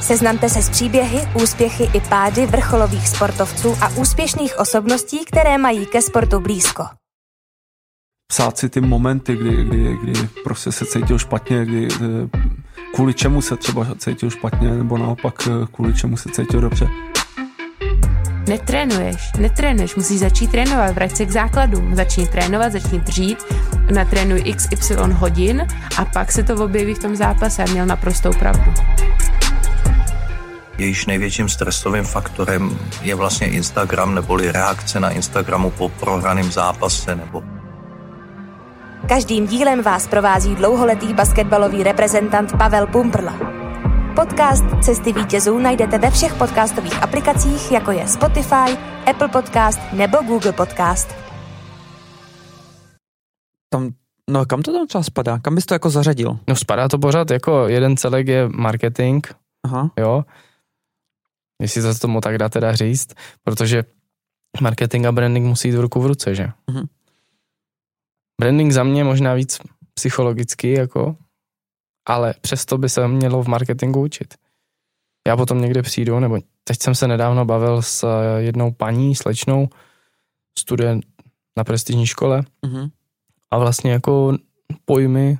Seznamte 0.00 0.48
se 0.48 0.62
s 0.62 0.70
příběhy, 0.70 1.28
úspěchy 1.42 1.84
i 1.94 2.00
pády 2.00 2.46
vrcholových 2.46 3.08
sportovců 3.08 3.76
a 3.80 3.88
úspěšných 3.88 4.58
osobností, 4.58 5.24
které 5.24 5.58
mají 5.58 5.86
ke 5.86 6.02
sportu 6.02 6.40
blízko. 6.40 6.84
Psát 8.32 8.58
si 8.58 8.68
ty 8.68 8.80
momenty, 8.80 9.36
kdy, 9.36 9.64
kdy, 9.64 9.96
kdy 10.02 10.12
prostě 10.44 10.72
se 10.72 10.86
cítil 10.86 11.18
špatně, 11.18 11.64
kdy, 11.64 11.88
eh, 11.94 12.28
kvůli 12.94 13.14
čemu 13.14 13.42
se 13.42 13.56
třeba 13.56 13.86
cítil 13.98 14.30
špatně, 14.30 14.70
nebo 14.70 14.98
naopak 14.98 15.34
eh, 15.48 15.66
kvůli 15.72 15.94
čemu 15.94 16.16
se 16.16 16.28
cítil 16.28 16.60
dobře. 16.60 16.88
Netrénuješ, 18.48 19.32
netrénuješ, 19.38 19.94
musíš 19.94 20.20
začít 20.20 20.50
trénovat, 20.50 20.94
vrať 20.94 21.16
se 21.16 21.26
k 21.26 21.30
základům, 21.30 21.96
začni 21.96 22.26
trénovat, 22.26 22.72
začni 22.72 23.00
dřít, 23.00 23.38
natrénuj 23.90 24.42
XY 24.56 24.94
hodin 25.12 25.66
a 25.98 26.04
pak 26.04 26.32
se 26.32 26.42
to 26.42 26.64
objeví 26.64 26.94
v 26.94 26.98
tom 26.98 27.16
zápase 27.16 27.62
a 27.62 27.70
měl 27.70 27.86
naprostou 27.86 28.30
pravdu. 28.38 28.72
Jejíž 30.78 31.06
největším 31.06 31.48
stresovým 31.48 32.04
faktorem 32.04 32.78
je 33.02 33.14
vlastně 33.14 33.46
Instagram 33.46 34.14
neboli 34.14 34.52
reakce 34.52 35.00
na 35.00 35.10
Instagramu 35.10 35.70
po 35.70 35.88
prohraném 35.88 36.52
zápase 36.52 37.16
nebo 37.16 37.42
Každým 39.08 39.46
dílem 39.46 39.82
vás 39.82 40.06
provází 40.06 40.54
dlouholetý 40.54 41.14
basketbalový 41.14 41.82
reprezentant 41.82 42.52
Pavel 42.58 42.86
Pumprla. 42.86 43.62
Podcast 44.16 44.64
Cesty 44.80 45.12
vítězů 45.12 45.58
najdete 45.58 45.98
ve 45.98 46.10
všech 46.10 46.34
podcastových 46.34 47.02
aplikacích, 47.02 47.72
jako 47.72 47.90
je 47.90 48.08
Spotify, 48.08 48.76
Apple 49.06 49.28
Podcast 49.28 49.80
nebo 49.92 50.18
Google 50.22 50.52
Podcast. 50.52 51.31
Tam, 53.72 53.94
no 54.30 54.46
kam 54.46 54.62
to 54.62 54.72
tam 54.72 54.86
třeba 54.86 55.02
spadá? 55.04 55.38
Kam 55.38 55.54
bys 55.54 55.66
to 55.66 55.74
jako 55.74 55.90
zařadil? 55.90 56.38
No 56.48 56.56
spadá 56.56 56.88
to 56.88 56.98
pořád 56.98 57.30
jako 57.30 57.68
jeden 57.68 57.96
celek 57.96 58.28
je 58.28 58.48
marketing, 58.48 59.26
Aha. 59.64 59.90
jo. 59.98 60.24
Jestli 61.62 61.82
se 61.82 62.00
tomu 62.00 62.20
tak 62.20 62.38
dá 62.38 62.48
teda 62.48 62.74
říct, 62.74 63.14
protože 63.44 63.84
marketing 64.60 65.06
a 65.06 65.12
branding 65.12 65.46
musí 65.46 65.68
jít 65.68 65.74
v 65.74 65.80
ruku 65.80 66.00
v 66.00 66.06
ruce, 66.06 66.34
že? 66.34 66.48
Mhm. 66.70 66.86
Branding 68.40 68.72
za 68.72 68.84
mě 68.84 69.04
možná 69.04 69.34
víc 69.34 69.58
psychologicky, 69.94 70.72
jako, 70.72 71.16
ale 72.08 72.34
přesto 72.40 72.78
by 72.78 72.88
se 72.88 73.08
mělo 73.08 73.42
v 73.42 73.48
marketingu 73.48 74.02
učit. 74.02 74.34
Já 75.28 75.36
potom 75.36 75.60
někde 75.60 75.82
přijdu, 75.82 76.20
nebo 76.20 76.38
teď 76.64 76.82
jsem 76.82 76.94
se 76.94 77.08
nedávno 77.08 77.44
bavil 77.44 77.82
s 77.82 78.06
jednou 78.38 78.72
paní, 78.72 79.14
slečnou, 79.16 79.68
student 80.58 81.04
na 81.56 81.64
prestižní 81.64 82.06
škole 82.06 82.42
Mhm. 82.66 82.90
A 83.52 83.58
vlastně 83.58 83.92
jako 83.92 84.36
pojmy, 84.84 85.38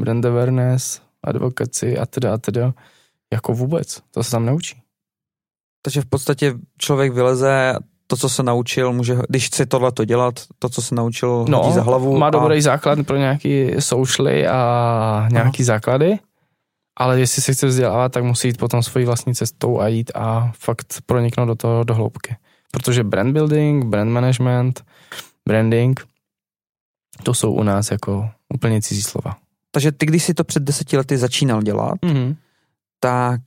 brand 0.00 0.24
awareness, 0.24 1.02
advokaci 1.24 1.98
a 1.98 2.06
teda 2.06 2.34
a 2.34 2.38
teda, 2.38 2.72
jako 3.32 3.52
vůbec, 3.52 4.00
to 4.10 4.22
se 4.22 4.30
tam 4.30 4.46
neučí. 4.46 4.82
Takže 5.82 6.00
v 6.00 6.06
podstatě 6.06 6.54
člověk 6.78 7.12
vyleze 7.12 7.74
to, 8.06 8.16
co 8.16 8.28
se 8.28 8.42
naučil, 8.42 8.92
může, 8.92 9.16
když 9.28 9.46
chce 9.46 9.66
tohle 9.66 9.92
to 9.92 10.04
dělat, 10.04 10.40
to, 10.58 10.68
co 10.68 10.82
se 10.82 10.94
naučil, 10.94 11.46
hodí 11.62 11.72
za 11.72 11.82
hlavu. 11.82 12.12
No, 12.12 12.18
má 12.18 12.26
a- 12.26 12.30
dobrý 12.30 12.60
základ 12.60 12.98
pro 13.06 13.16
nějaký 13.16 13.70
socialy 13.78 14.46
a 14.46 15.28
nějaký 15.32 15.64
základy, 15.64 16.18
ale 16.96 17.20
jestli 17.20 17.42
se 17.42 17.52
chce 17.52 17.66
vzdělávat, 17.66 18.12
tak 18.12 18.24
musí 18.24 18.48
jít 18.48 18.58
potom 18.58 18.82
svojí 18.82 19.06
vlastní 19.06 19.34
cestou 19.34 19.80
a 19.80 19.88
jít 19.88 20.10
a 20.14 20.52
fakt 20.58 20.94
proniknout 21.06 21.48
do 21.48 21.54
toho 21.54 21.84
do 21.84 21.94
hloubky. 21.94 22.36
Protože 22.72 23.04
brand 23.04 23.32
building, 23.32 23.84
brand 23.84 24.10
management, 24.10 24.84
branding, 25.48 26.00
to 27.22 27.34
jsou 27.34 27.52
u 27.52 27.62
nás 27.62 27.90
jako 27.90 28.30
úplně 28.54 28.82
cizí 28.82 29.02
slova. 29.02 29.36
Takže 29.70 29.92
ty, 29.92 30.06
když 30.06 30.24
si 30.24 30.34
to 30.34 30.44
před 30.44 30.62
deseti 30.62 30.96
lety 30.96 31.18
začínal 31.18 31.62
dělat, 31.62 31.94
Mhm. 32.04 32.36
tak 33.00 33.40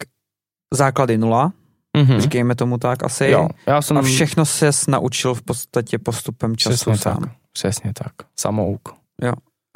základy 0.73 1.17
nula, 1.17 1.53
Mhm. 1.97 2.21
říkejme 2.21 2.55
tomu 2.55 2.77
tak 2.77 3.03
asi. 3.03 3.25
Jo, 3.27 3.47
já 3.67 3.81
jsem 3.81 3.97
A 3.97 4.01
všechno 4.01 4.45
se 4.45 4.69
naučil 4.87 5.33
v 5.33 5.41
podstatě 5.41 5.97
postupem 5.97 6.55
času 6.55 6.75
přesně 6.75 6.97
sám. 6.97 7.17
tak, 7.19 7.29
přesně 7.53 7.93
tak, 7.93 8.11
samouk. 8.39 8.89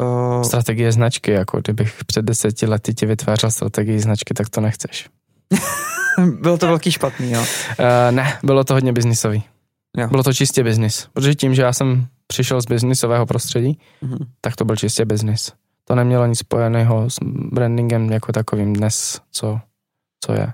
Uh, 0.01 0.41
Strategie 0.43 0.91
značky, 0.91 1.31
jako 1.31 1.59
kdybych 1.61 2.03
před 2.07 2.25
deseti 2.25 2.65
lety 2.65 2.93
ti 2.93 3.05
vytvářel 3.05 3.51
strategii 3.51 3.99
značky, 3.99 4.33
tak 4.33 4.49
to 4.49 4.61
nechceš. 4.61 5.09
bylo 6.41 6.57
to 6.57 6.67
velký 6.67 6.91
špatný, 6.91 7.31
jo. 7.31 7.39
Uh, 7.41 7.45
ne, 8.11 8.37
bylo 8.43 8.63
to 8.63 8.73
hodně 8.73 8.93
biznisový. 8.93 9.43
Jo. 9.97 10.07
Bylo 10.07 10.23
to 10.23 10.33
čistě 10.33 10.63
biznis. 10.63 11.07
Protože 11.13 11.35
tím, 11.35 11.55
že 11.55 11.61
já 11.61 11.73
jsem 11.73 12.07
přišel 12.27 12.61
z 12.61 12.65
biznisového 12.65 13.25
prostředí, 13.25 13.79
Mhm. 14.01 14.17
tak 14.41 14.55
to 14.55 14.65
byl 14.65 14.75
čistě 14.75 15.05
biznis. 15.05 15.51
To 15.83 15.95
nemělo 15.95 16.25
nic 16.25 16.39
spojeného 16.39 17.09
s 17.09 17.15
brandingem 17.51 18.11
jako 18.11 18.31
takovým 18.31 18.73
dnes, 18.73 19.21
co, 19.31 19.59
co 20.19 20.33
je. 20.33 20.53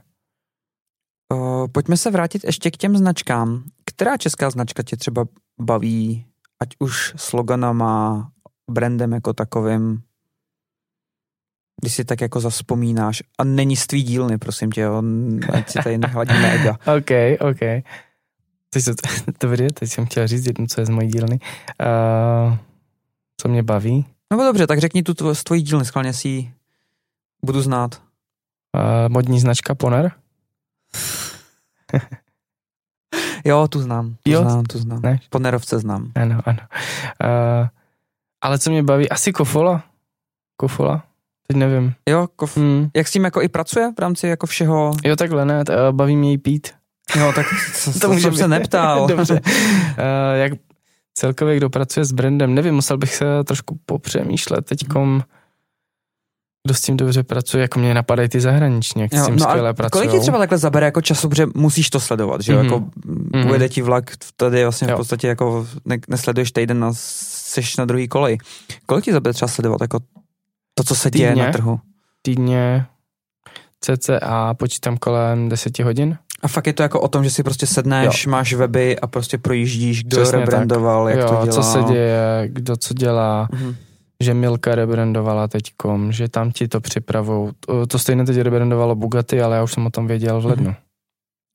Uh, 1.34 1.68
pojďme 1.72 1.98
se 1.98 2.12
vrátit 2.12 2.44
ještě 2.44 2.72
k 2.72 2.78
těm 2.78 2.98
značkám. 2.98 3.64
Která 3.86 4.18
česká 4.18 4.50
značka 4.50 4.84
tě 4.84 4.98
třeba 4.98 5.26
baví, 5.62 6.26
ať 6.60 6.70
už 6.80 7.14
sloganama, 7.18 8.32
brandem 8.72 9.12
jako 9.12 9.34
takovým, 9.34 10.02
když 11.82 11.94
si 11.94 12.06
tak 12.06 12.22
jako 12.22 12.40
zaspomínáš. 12.40 13.24
A 13.38 13.44
není 13.44 13.76
z 13.76 13.88
tvý 13.88 14.04
dílny, 14.04 14.38
prosím 14.38 14.72
tě, 14.72 14.82
jo, 14.82 15.04
ať 15.54 15.70
si 15.70 15.80
tady 15.84 15.98
nehladíme 15.98 16.52
ega. 16.54 16.72
OK, 16.98 17.12
OK. 17.52 17.84
Teď 18.70 18.84
se, 18.84 18.94
dobrý, 19.42 19.68
teď 19.68 19.90
jsem 19.90 20.06
chtěl 20.06 20.28
říct 20.28 20.46
jednu, 20.46 20.68
co 20.68 20.82
je 20.82 20.86
z 20.86 20.90
mojí 20.90 21.08
dílny. 21.08 21.40
Uh, 22.50 22.58
co 23.42 23.48
mě 23.50 23.64
baví? 23.64 24.06
No 24.32 24.38
dobře, 24.38 24.68
tak 24.68 24.80
řekni 24.80 25.04
tu 25.04 25.12
tvo- 25.14 25.34
z 25.34 25.44
tvojí 25.44 25.62
dílny, 25.62 25.86
schválně 25.86 26.14
si 26.14 26.28
ji 26.28 26.54
budu 27.46 27.62
znát. 27.62 28.02
Uh, 28.76 28.82
modní 29.14 29.40
značka 29.40 29.76
Poner? 29.76 30.12
Jo, 33.46 33.68
tu 33.68 33.82
znám, 33.82 34.16
tu 34.24 34.32
Jo? 34.32 34.42
znám, 34.42 34.64
tu 34.64 34.78
znám. 34.78 35.02
Ne? 35.02 35.20
Ponerovce 35.30 35.80
znám. 35.80 36.12
Ano, 36.16 36.40
ano. 36.46 36.60
Uh, 37.24 37.68
ale 38.42 38.60
co 38.60 38.70
mě 38.72 38.84
baví? 38.84 39.10
Asi 39.10 39.32
Kofola. 39.34 39.84
Kofola? 40.58 41.04
Teď 41.48 41.58
nevím. 41.58 41.94
Jo, 42.10 42.28
kof, 42.36 42.58
Hmm. 42.58 42.90
jak 42.96 43.08
s 43.08 43.12
tím 43.12 43.24
jako 43.24 43.42
i 43.42 43.48
pracuje 43.50 43.92
v 43.98 44.00
rámci 44.00 44.28
jako 44.28 44.48
všeho? 44.48 44.92
Jo, 45.06 45.16
takhle 45.16 45.46
ne, 45.46 45.66
t- 45.66 45.74
baví 45.92 46.16
mě 46.16 46.32
jí 46.32 46.38
pít. 46.38 46.72
Jo, 47.16 47.32
tak 47.36 47.46
to, 47.84 48.00
to, 48.00 48.14
jsem 48.20 48.36
se 48.36 48.48
neptal. 48.48 49.08
Dobře. 49.16 49.34
Uh, 49.34 49.40
jak 50.36 50.52
celkově 51.14 51.58
kdo 51.58 51.70
pracuje 51.70 52.06
s 52.06 52.12
brandem, 52.12 52.54
nevím, 52.56 52.76
musel 52.76 52.98
bych 52.98 53.16
se 53.16 53.26
trošku 53.44 53.80
popřemýšlet 53.86 54.66
teďkom, 54.66 55.22
kdo 56.68 56.74
s 56.74 56.82
tím 56.82 56.98
dobře 56.98 57.24
pracuje, 57.24 57.62
jako 57.62 57.80
mě 57.80 57.94
napadají 57.94 58.30
ty 58.30 58.40
zahraniční, 58.40 59.02
jak 59.02 59.14
s 59.14 59.18
Jo, 59.18 59.26
tím 59.26 59.36
no 59.36 59.46
skvěle 59.46 59.74
pracují. 59.74 59.92
kolik 60.08 60.12
ti 60.12 60.20
třeba 60.20 60.38
takhle 60.38 60.58
zabere 60.58 60.86
jako 60.86 61.02
času, 61.02 61.30
protože 61.30 61.46
musíš 61.56 61.90
to 61.90 62.00
sledovat, 62.00 62.42
že 62.42 62.54
jo? 62.54 62.58
Mhm. 62.60 62.66
Jako 62.66 62.86
Mhm. 63.36 63.50
ujede 63.50 63.70
ti 63.70 63.82
vlak, 63.82 64.12
tady 64.36 64.64
vlastně 64.64 64.88
v 64.88 64.92
Jo. 64.92 64.98
podstatě 64.98 65.28
jako 65.28 65.68
ne, 65.86 65.98
nesleduješ 66.08 66.52
týden 66.52 66.84
a 66.84 66.92
seš 66.94 67.78
na 67.78 67.86
druhý 67.86 68.08
kolej. 68.08 68.38
Kolik 68.86 69.06
ti 69.06 69.14
zabere 69.14 69.34
třeba 69.34 69.50
sledovat 69.50 69.82
jako 69.82 70.00
to, 70.74 70.84
co 70.84 70.96
se 70.96 71.12
děje 71.12 71.30
Týdně? 71.30 71.44
na 71.46 71.52
trhu? 71.52 71.80
Týdně 72.22 72.86
cca 73.82 74.54
počítám 74.54 74.98
kolem 74.98 75.50
10 75.50 75.80
hodin. 75.80 76.18
A 76.42 76.48
fakt 76.48 76.68
je 76.68 76.74
to 76.74 76.84
jako 76.84 77.02
o 77.02 77.08
tom, 77.08 77.24
že 77.24 77.30
si 77.30 77.44
prostě 77.44 77.68
sedneš, 77.68 78.26
jo. 78.26 78.32
máš 78.32 78.54
weby 78.54 79.00
a 79.00 79.08
prostě 79.08 79.38
projíždíš, 79.38 80.04
kdo 80.04 80.18
Přesně 80.22 80.40
rebrandoval, 80.40 81.10
jak 81.10 81.20
jo, 81.20 81.26
to 81.28 81.34
dělá. 81.34 81.48
co 81.48 81.64
se 81.64 81.84
děje, 81.84 82.44
kdo 82.48 82.78
co 82.78 82.94
dělá, 82.94 83.48
Mhm. 83.52 83.76
že 84.24 84.34
Milka 84.34 84.76
rebrandovala 84.76 85.48
teďkom, 85.48 86.12
že 86.12 86.30
tam 86.30 86.52
ti 86.52 86.68
to 86.68 86.82
připravou. 86.82 87.52
To, 87.66 87.88
to 87.88 88.00
stejně 88.00 88.26
teď 88.26 88.38
rebrandovalo 88.38 88.96
Bugatti, 88.96 89.42
ale 89.42 89.56
já 89.56 89.64
už 89.64 89.74
jsem 89.74 89.86
o 89.86 89.90
tom 89.90 90.08
věděl 90.08 90.42
v 90.42 90.46
lednu. 90.46 90.66
Mhm. 90.66 90.76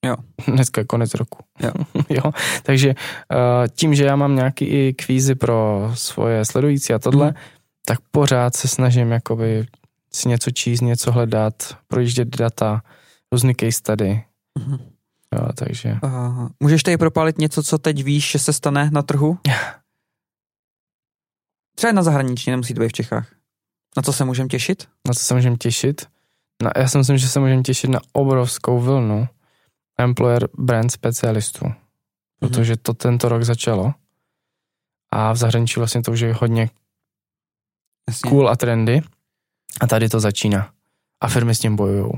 Jo. 0.06 0.16
Dneska 0.54 0.80
je 0.80 0.84
konec 0.84 1.14
roku. 1.14 1.38
Jo. 1.62 1.70
jo. 2.08 2.32
Takže 2.62 2.88
uh, 2.88 2.96
tím, 3.74 3.94
že 3.94 4.04
já 4.04 4.16
mám 4.16 4.36
nějaký 4.36 4.64
i 4.64 4.94
kvízy 4.94 5.34
pro 5.34 5.90
svoje 5.94 6.44
sledující 6.44 6.94
a 6.94 6.98
tohle, 6.98 7.26
Mhm. 7.26 7.34
tak 7.86 7.98
pořád 8.10 8.56
se 8.56 8.68
snažím 8.68 9.10
jakoby 9.12 9.66
si 10.12 10.28
něco 10.28 10.50
číst, 10.50 10.80
něco 10.80 11.12
hledat, 11.12 11.54
projíždět 11.88 12.36
data, 12.36 12.82
různý 13.32 13.54
case 13.54 13.72
study. 13.72 14.22
Mhm. 14.58 14.78
Jo, 15.34 15.48
takže 15.56 15.98
Uh, 16.02 16.48
můžeš 16.60 16.82
tady 16.82 16.96
propálit 16.96 17.38
něco, 17.38 17.62
co 17.62 17.78
teď 17.78 18.04
víš, 18.04 18.30
že 18.30 18.38
se 18.38 18.52
stane 18.52 18.90
na 18.92 19.02
trhu? 19.02 19.38
Třeba 21.76 21.92
na 21.92 22.02
zahraničí, 22.02 22.50
nemusí 22.50 22.74
to 22.74 22.80
být 22.80 22.88
v 22.88 22.92
Čechách. 22.92 23.34
Na 23.96 24.02
co 24.02 24.12
se 24.12 24.24
můžeme 24.24 24.48
těšit? 24.48 24.88
na 25.08 25.14
co 25.14 25.20
se 25.24 25.34
můžeme 25.34 25.56
těšit? 25.56 26.06
Na, 26.62 26.70
já 26.76 26.88
si 26.88 26.98
myslím, 26.98 27.18
že 27.18 27.28
se 27.28 27.40
můžeme 27.40 27.62
těšit 27.62 27.90
na 27.90 28.00
obrovskou 28.12 28.80
vlnu 28.80 29.28
employer 29.98 30.48
brand 30.58 30.92
specialistů, 30.92 31.66
protože 32.40 32.76
to 32.76 32.94
tento 32.94 33.28
rok 33.28 33.42
začalo 33.42 33.94
a 35.10 35.32
v 35.32 35.36
zahraničí 35.36 35.80
vlastně 35.80 36.02
to 36.02 36.12
už 36.12 36.20
je 36.20 36.34
hodně 36.34 36.70
Jasně. 38.08 38.30
cool 38.30 38.48
a 38.48 38.56
trendy 38.56 39.02
a 39.80 39.86
tady 39.86 40.08
to 40.08 40.20
začíná 40.20 40.72
a 41.20 41.28
firmy 41.28 41.54
s 41.54 41.60
tím 41.60 41.76
bojují. 41.76 42.12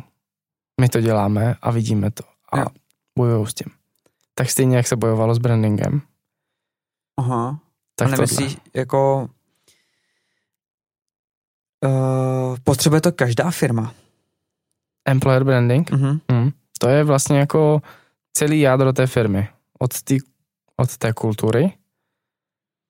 My 0.81 0.89
to 0.89 1.01
děláme 1.01 1.57
a 1.63 1.71
vidíme 1.71 2.11
to 2.11 2.23
a 2.53 2.59
Jo. 2.59 2.67
bojují 3.19 3.47
s 3.47 3.55
tím. 3.55 3.67
Tak 4.35 4.51
stejně, 4.51 4.77
jak 4.77 4.87
se 4.87 4.97
bojovalo 4.97 5.35
s 5.35 5.39
brandingem, 5.39 6.03
Aha. 7.17 7.61
tak 7.95 8.09
a 8.09 8.11
tohle. 8.11 8.17
nemyslíš, 8.17 8.57
jako 8.75 9.29
Uh, 11.85 12.57
potřebuje 12.65 13.01
to 13.01 13.13
každá 13.13 13.51
firma. 13.51 13.95
Employer 15.05 15.45
branding, 15.45 15.91
Mhm. 15.91 16.21
hmm. 16.33 16.51
to 16.79 16.89
je 16.89 17.05
vlastně 17.05 17.39
jako 17.39 17.83
celý 18.33 18.61
jádro 18.61 18.93
té 18.93 19.07
firmy. 19.07 19.49
Od, 19.79 20.03
tý, 20.03 20.19
od 20.77 20.97
té 20.97 21.13
kultury 21.13 21.73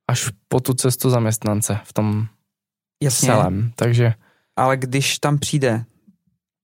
až 0.09 0.31
po 0.49 0.61
tu 0.61 0.75
cestu 0.75 1.11
zaměstnance 1.11 1.81
v 1.85 1.93
tom 1.93 2.27
Jasně, 3.03 3.27
celém. 3.27 3.73
Takže 3.77 4.15
ale 4.57 4.77
když 4.77 5.19
tam 5.19 5.39
přijde 5.39 5.85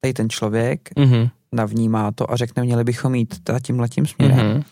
tady 0.03 0.13
ten 0.13 0.31
člověk, 0.31 0.91
mhm, 0.99 1.29
navnímá 1.53 2.13
to 2.13 2.31
a 2.33 2.37
řekne, 2.37 2.63
měli 2.63 2.85
bychom 2.85 3.15
jít 3.15 3.45
teda 3.45 3.61
tímhletím 3.61 4.07
směrem. 4.07 4.47
mhm, 4.47 4.63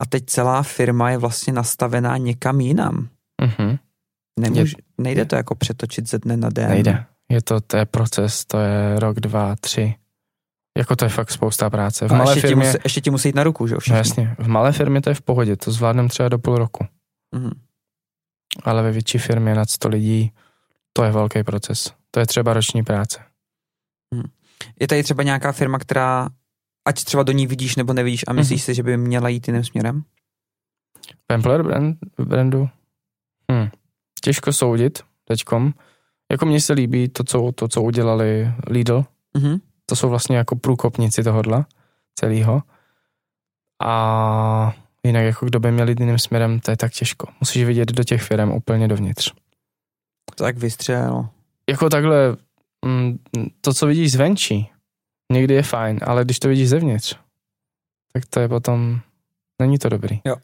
A 0.00 0.06
teď 0.06 0.24
celá 0.26 0.62
firma 0.62 1.10
je 1.10 1.18
vlastně 1.18 1.52
nastavená 1.52 2.16
někam 2.16 2.60
jinam. 2.60 3.08
mhm. 3.42 3.78
Nemůž, 4.40 4.76
nejde 4.98 5.24
to 5.24 5.36
jako 5.36 5.54
přetočit 5.54 6.08
ze 6.08 6.18
dne 6.18 6.36
na 6.36 6.48
den. 6.48 6.68
Nejde. 6.68 7.04
Je 7.28 7.42
to, 7.42 7.60
to 7.60 7.76
je 7.76 7.86
proces, 7.86 8.44
to 8.44 8.58
je 8.58 9.00
rok, 9.00 9.20
dva, 9.20 9.56
tři. 9.56 9.94
Jako 10.78 10.96
to 10.96 11.04
je 11.04 11.08
fakt 11.08 11.30
spousta 11.30 11.70
práce. 11.70 12.08
V 12.08 12.12
A 12.12 12.16
malé 12.16 12.32
ještě, 12.32 12.48
firmě, 12.48 12.64
ti 12.64 12.68
musí, 12.68 12.78
ještě 12.84 13.00
ti 13.00 13.10
musí 13.10 13.28
jít 13.28 13.34
na 13.34 13.42
ruku, 13.42 13.66
že 13.66 13.74
jo? 13.74 13.78
no 13.90 13.96
jasně, 13.96 14.36
v 14.38 14.48
malé 14.48 14.72
firmě 14.72 15.00
to 15.00 15.10
je 15.10 15.14
v 15.14 15.22
pohodě, 15.22 15.56
to 15.56 15.72
zvládnem 15.72 16.08
třeba 16.08 16.28
do 16.28 16.38
půl 16.38 16.56
roku. 16.58 16.86
Mhm. 17.34 17.50
Ale 18.64 18.82
ve 18.82 18.92
větší 18.92 19.18
firmě 19.18 19.54
nad 19.54 19.70
100 19.70 19.88
lidí, 19.88 20.32
to 20.92 21.04
je 21.04 21.10
velký 21.12 21.42
proces. 21.42 21.92
To 22.10 22.20
je 22.20 22.26
třeba 22.26 22.52
roční 22.52 22.82
práce. 22.82 23.20
Je 24.80 24.88
tady 24.88 25.02
třeba 25.02 25.22
nějaká 25.22 25.52
firma, 25.52 25.78
která, 25.78 26.28
ať 26.88 27.04
třeba 27.04 27.22
do 27.22 27.32
ní 27.32 27.46
vidíš 27.46 27.76
nebo 27.76 27.92
nevidíš 27.92 28.24
a 28.28 28.32
myslíš 28.32 28.60
Mhm. 28.60 28.64
si, 28.64 28.74
že 28.74 28.82
by 28.82 28.96
měla 28.96 29.28
jít 29.28 29.48
jiným 29.48 29.64
směrem? 29.64 30.02
Employer 31.28 31.62
brand, 31.62 31.98
brandu? 32.18 32.68
Hm. 33.52 33.68
Těžko 34.20 34.52
soudit 34.52 35.02
teďkom. 35.24 35.72
Jako 36.30 36.46
mně 36.46 36.60
se 36.60 36.72
líbí 36.72 37.08
to, 37.08 37.24
co, 37.24 37.52
to, 37.54 37.68
co 37.68 37.82
udělali 37.82 38.50
Lidl. 38.66 39.04
Mhm. 39.36 39.58
To 39.86 39.96
jsou 39.96 40.08
vlastně 40.08 40.36
jako 40.36 40.56
průkopníci 40.56 41.22
tohodla 41.24 41.66
celého. 42.14 42.62
A 43.84 44.74
jinak 45.04 45.24
jako 45.24 45.46
kdo 45.46 45.60
by 45.60 45.72
měl 45.72 45.88
jít 45.88 46.00
jiným 46.00 46.18
směrem, 46.18 46.60
to 46.60 46.70
je 46.70 46.76
tak 46.76 46.92
těžko. 46.92 47.26
Musíš 47.40 47.64
vidět 47.64 47.92
do 47.92 48.04
těch 48.04 48.22
firm 48.22 48.50
úplně 48.50 48.88
dovnitř. 48.88 49.32
Tak 50.36 50.56
vystřel. 50.58 51.28
Jako 51.68 51.88
takhle, 51.90 52.36
to, 53.60 53.74
co 53.74 53.86
vidíš 53.86 54.12
zvenčí, 54.12 54.70
někdy 55.32 55.54
je 55.54 55.62
fajn, 55.62 55.98
ale 56.06 56.24
když 56.24 56.38
to 56.38 56.48
vidíš 56.48 56.68
zevnitř, 56.68 57.16
tak 58.12 58.26
to 58.26 58.40
je 58.40 58.48
potom, 58.48 59.00
není 59.60 59.78
to 59.78 59.88
dobrý. 59.88 60.20
Jo. 60.24 60.36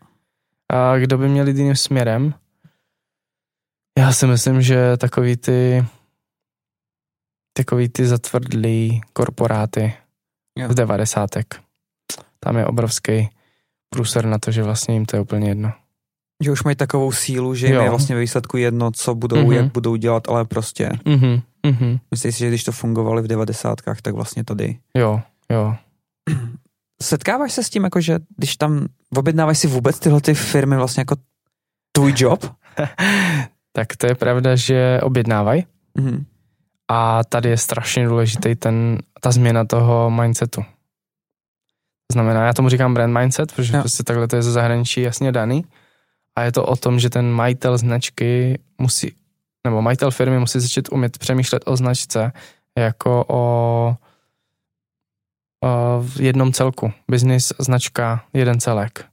A 0.72 0.98
kdo 0.98 1.18
by 1.18 1.28
měl 1.28 1.48
jít 1.48 1.56
jiným 1.56 1.76
směrem? 1.76 2.34
Já 3.98 4.12
si 4.12 4.26
myslím, 4.26 4.62
že 4.62 4.96
takový 4.96 5.36
ty 5.36 5.84
takový 7.56 7.88
ty 7.88 8.06
zatvrdlý 8.06 9.00
korporáty 9.12 9.94
Jo. 10.58 10.68
z 10.72 10.74
devadesátek. 10.74 11.60
Tam 12.40 12.56
je 12.56 12.66
obrovský 12.66 13.28
průser 13.90 14.26
na 14.26 14.38
to, 14.38 14.50
že 14.50 14.62
vlastně 14.62 14.94
jim 14.94 15.06
to 15.06 15.16
je 15.16 15.20
úplně 15.22 15.48
jedno. 15.48 15.72
Že 16.44 16.50
už 16.52 16.62
mají 16.62 16.76
takovou 16.76 17.12
sílu, 17.12 17.54
že 17.54 17.66
jim 17.66 17.76
Jo. 17.76 17.82
je 17.82 17.90
vlastně 17.90 18.14
ve 18.14 18.20
výsledku 18.20 18.56
jedno, 18.56 18.90
co 18.90 19.14
budou, 19.14 19.36
Mhm. 19.36 19.52
jak 19.52 19.72
budou 19.72 19.96
dělat, 19.96 20.28
ale 20.28 20.44
prostě 20.44 20.90
Mhm, 21.04 21.40
mhm. 21.64 21.98
myslím 22.10 22.32
si, 22.32 22.38
že 22.38 22.48
když 22.48 22.64
to 22.64 22.72
fungovalo 22.72 23.22
v 23.22 23.26
devadesátkách, 23.26 24.02
tak 24.02 24.14
vlastně 24.14 24.44
tady. 24.44 24.78
Jo, 24.96 25.20
jo. 25.50 25.76
Setkáváš 27.02 27.52
se 27.52 27.64
s 27.64 27.70
tím, 27.70 27.84
jako 27.84 28.00
že 28.00 28.18
když 28.36 28.56
tam 28.56 28.86
objednávaš 29.16 29.58
si 29.58 29.66
vůbec 29.66 29.98
tyhle 29.98 30.20
ty 30.20 30.34
firmy 30.34 30.76
vlastně 30.76 31.00
jako 31.00 31.16
tvůj 31.92 32.14
job? 32.16 32.44
tak 33.72 33.96
to 33.96 34.06
je 34.06 34.14
pravda, 34.14 34.56
že 34.56 35.00
objednávají. 35.02 35.66
Mhm. 35.98 36.24
A 36.88 37.24
tady 37.24 37.48
je 37.48 37.56
strašně 37.56 38.08
důležitý 38.08 38.54
ten, 38.54 38.98
ta 39.20 39.30
změna 39.30 39.64
toho 39.64 40.10
mindsetu. 40.10 40.60
To 42.06 42.12
znamená, 42.12 42.46
já 42.46 42.52
tomu 42.52 42.68
říkám 42.68 42.94
brand 42.94 43.18
mindset, 43.18 43.52
protože 43.52 43.76
Jo. 43.76 43.80
prostě 43.80 44.02
takhle 44.02 44.28
to 44.28 44.36
je 44.36 44.42
ze 44.42 44.52
zahraničí 44.52 45.00
jasně 45.00 45.32
daný. 45.32 45.64
A 46.36 46.42
je 46.42 46.52
to 46.52 46.66
o 46.66 46.76
tom, 46.76 47.00
že 47.00 47.10
ten 47.10 47.30
majitel 47.30 47.78
značky 47.78 48.58
musí, 48.78 49.12
nebo 49.64 49.82
majitel 49.82 50.10
firmy 50.10 50.38
musí 50.38 50.60
začít 50.60 50.88
umět 50.92 51.18
přemýšlet 51.18 51.62
o 51.66 51.76
značce 51.76 52.32
jako 52.78 53.24
o, 53.28 53.96
o 55.64 56.00
v 56.00 56.20
jednom 56.20 56.52
celku. 56.52 56.92
Business, 57.10 57.52
značka, 57.58 58.24
jeden 58.32 58.60
celek. 58.60 59.04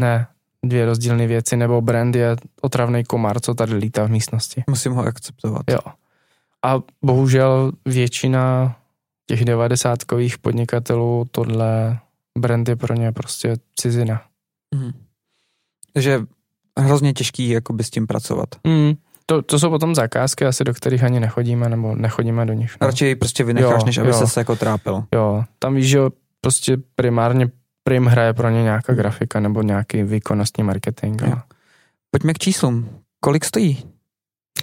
Ne 0.00 0.26
dvě 0.64 0.86
rozdílné 0.86 1.26
věci, 1.26 1.56
nebo 1.56 1.80
brand 1.80 2.16
je 2.16 2.36
otravný 2.60 3.04
komar, 3.04 3.40
co 3.40 3.54
tady 3.54 3.74
lítá 3.74 4.06
v 4.06 4.10
místnosti. 4.10 4.64
Musím 4.70 4.92
ho 4.92 5.02
akceptovat. 5.02 5.62
Jo. 5.70 5.78
A 6.64 6.80
bohužel 7.04 7.72
většina 7.86 8.76
těch 9.26 9.44
devadesátkových 9.44 10.38
podnikatelů 10.38 11.26
tohle 11.30 11.98
brand 12.38 12.68
je 12.68 12.76
pro 12.76 12.94
ně 12.94 13.12
prostě 13.12 13.56
cizina. 13.76 14.22
Mhm. 14.74 14.92
Takže 15.92 16.20
hrozně 16.78 17.12
těžký 17.12 17.48
jakoby 17.48 17.84
s 17.84 17.90
tím 17.90 18.06
pracovat. 18.06 18.48
Mm. 18.66 18.94
To, 19.30 19.42
to 19.42 19.58
jsou 19.58 19.70
potom 19.70 19.94
zakázky 19.94 20.46
asi, 20.46 20.64
do 20.64 20.74
kterých 20.74 21.02
ani 21.04 21.20
nechodíme, 21.20 21.68
nebo 21.68 21.94
nechodíme 21.94 22.46
do 22.46 22.52
nich. 22.52 22.76
No. 22.80 22.86
Radši 22.86 23.14
prostě 23.14 23.44
vynecháš, 23.44 23.80
Jo, 23.80 23.86
než 23.86 23.98
aby 23.98 24.08
jo. 24.08 24.26
se 24.26 24.40
jako 24.40 24.56
trápil. 24.56 25.04
Jo, 25.14 25.44
tam 25.58 25.74
víš, 25.74 25.88
že 25.88 25.98
prostě 26.40 26.76
primárně 26.94 27.48
prim 27.84 28.06
hraje 28.06 28.32
pro 28.32 28.50
ně 28.50 28.62
nějaká 28.62 28.94
grafika 28.94 29.40
nebo 29.40 29.62
nějaký 29.62 30.02
výkonnostní 30.02 30.64
marketing. 30.64 31.22
Jo. 31.22 31.36
Pojďme 32.10 32.34
k 32.34 32.38
číslům. 32.38 32.88
Kolik 33.20 33.44
stojí 33.44 33.84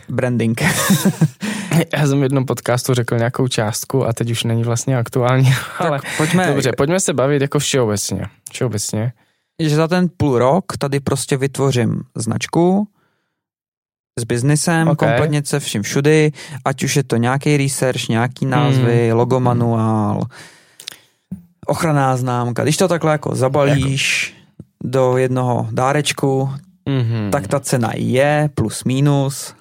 branding? 0.09 0.61
já 1.93 2.07
jsem 2.07 2.19
v 2.19 2.23
jednom 2.23 2.45
podcastu 2.45 2.93
řekl 2.93 3.17
nějakou 3.17 3.47
částku 3.47 4.05
a 4.05 4.13
teď 4.13 4.31
už 4.31 4.43
není 4.43 4.63
vlastně 4.63 4.97
aktuální, 4.97 5.53
ale 5.79 5.99
tak 5.99 6.17
pojďme, 6.17 6.47
dobře, 6.47 6.71
pojďme 6.77 6.99
se 6.99 7.13
bavit 7.13 7.41
jako 7.41 7.59
všeobecně. 7.59 8.25
Všeobecně. 8.51 9.13
že 9.61 9.75
za 9.75 9.87
ten 9.87 10.09
půl 10.17 10.39
rok 10.39 10.77
tady 10.79 10.99
prostě 10.99 11.37
vytvořím 11.37 12.01
značku 12.15 12.87
s 14.17 14.23
biznesem, 14.23 14.87
Ok. 14.87 14.97
kompletně 14.99 15.41
se 15.45 15.59
vším 15.59 15.81
všudy, 15.83 16.31
ať 16.65 16.83
už 16.83 16.95
je 16.95 17.03
to 17.03 17.17
nějaký 17.17 17.57
research, 17.57 18.09
nějaký 18.09 18.45
názvy, 18.45 19.07
Hmm. 19.09 19.17
logo 19.17 19.39
manuál, 19.39 20.21
ochranná 21.67 22.17
známka. 22.17 22.63
Když 22.63 22.77
to 22.77 22.87
takhle 22.87 23.11
jako 23.11 23.35
zabalíš 23.35 24.33
do 24.83 25.17
jednoho 25.17 25.67
dárečku, 25.71 26.49
Mm-hmm. 26.89 27.29
tak 27.29 27.47
ta 27.47 27.59
cena 27.59 27.91
je 27.95 28.49
plus 28.53 28.83
minus. 28.83 29.53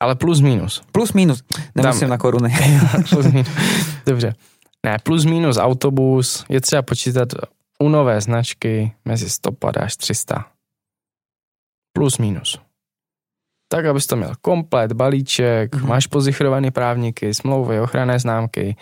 Ale 0.00 0.14
plus 0.14 0.40
minus. 0.40 0.82
Plus 0.92 1.12
minus. 1.12 1.42
Nemusím 1.74 2.00
Dám- 2.00 2.10
na 2.10 2.18
koruny. 2.18 2.54
plus 3.10 3.26
minus. 3.26 3.48
Dobře. 4.06 4.34
Ne, 4.86 4.96
plus 5.02 5.24
minus 5.24 5.56
autobus 5.56 6.44
je 6.48 6.60
třeba 6.60 6.82
počítat 6.82 7.28
u 7.78 7.88
nové 7.88 8.20
značky 8.20 8.92
mezi 9.04 9.30
150 9.30 9.80
až 9.84 9.96
300. 9.96 10.46
Plus 11.92 12.18
minus. 12.18 12.58
Tak, 13.74 13.86
abys 13.86 14.06
to 14.06 14.16
měl 14.16 14.32
komplet, 14.40 14.92
balíček, 14.92 15.74
Mhm. 15.74 15.88
máš 15.88 16.06
pozichrovaný 16.06 16.70
právníky, 16.70 17.34
smlouvy, 17.34 17.80
ochranné 17.80 18.18
známky, 18.18 18.76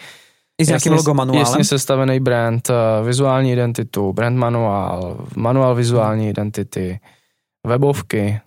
I 0.61 0.65
s 0.65 0.69
nějakým 0.69 0.93
logo 0.93 1.15
manuálem. 1.15 1.41
jasně 1.41 1.65
sestavený 1.65 2.21
brand, 2.21 2.71
eh, 2.71 2.75
vizuální 3.05 3.53
identitu, 3.53 4.13
brand 4.13 4.37
manuál, 4.39 5.27
manuál 5.37 5.75
vizuální 5.75 6.29
identity, 6.29 7.01
webovky, 7.67 8.41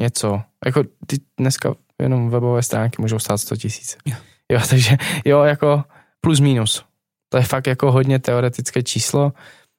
něco. 0.00 0.42
Jako 0.66 0.82
ty 1.06 1.16
dneska 1.40 1.74
jenom 2.02 2.30
webové 2.30 2.62
stránky 2.62 3.02
můžou 3.02 3.18
stát 3.18 3.38
100 3.38 3.56
tisíc. 3.56 3.96
Jo. 4.06 4.14
jo, 4.52 4.60
takže 4.70 4.96
jo, 5.24 5.42
jako 5.42 5.84
plus 6.20 6.40
minus. 6.40 6.84
To 7.28 7.36
je 7.38 7.42
fakt 7.44 7.66
jako 7.66 7.92
hodně 7.92 8.18
teoretické 8.18 8.82
číslo. 8.82 9.32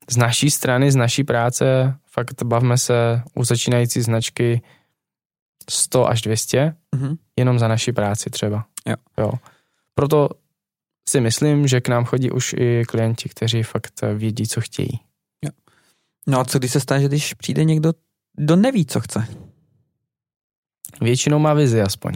Z 0.09 0.17
naší 0.17 0.51
strany, 0.51 0.91
z 0.91 0.95
naší 0.95 1.23
práce, 1.23 1.95
fakt 2.11 2.43
bavme 2.43 2.77
se 2.77 3.21
u 3.35 3.43
začínající 3.43 4.01
značky 4.01 4.61
100 5.69 6.07
až 6.09 6.21
200, 6.21 6.75
Mhm. 6.95 7.15
jenom 7.39 7.59
za 7.59 7.67
naši 7.67 7.91
práci 7.93 8.29
třeba. 8.29 8.65
Jo. 8.87 8.95
jo. 9.17 9.31
Proto 9.95 10.29
si 11.09 11.21
myslím, 11.21 11.67
že 11.67 11.81
k 11.81 11.87
nám 11.87 12.05
chodí 12.05 12.31
už 12.31 12.53
i 12.57 12.83
klienti, 12.87 13.29
kteří 13.29 13.63
fakt 13.63 14.01
vědí, 14.15 14.47
co 14.47 14.61
chtějí. 14.61 14.99
No 16.27 16.39
a 16.39 16.45
co 16.45 16.59
když 16.59 16.71
se 16.71 16.79
stane, 16.79 17.01
že 17.01 17.07
když 17.07 17.33
přijde 17.33 17.63
někdo, 17.63 17.93
kdo 18.37 18.55
neví, 18.55 18.85
co 18.85 18.99
chce 19.01 19.27
Většinou 21.01 21.39
má 21.39 21.53
vizi 21.53 21.81
aspoň. 21.81 22.13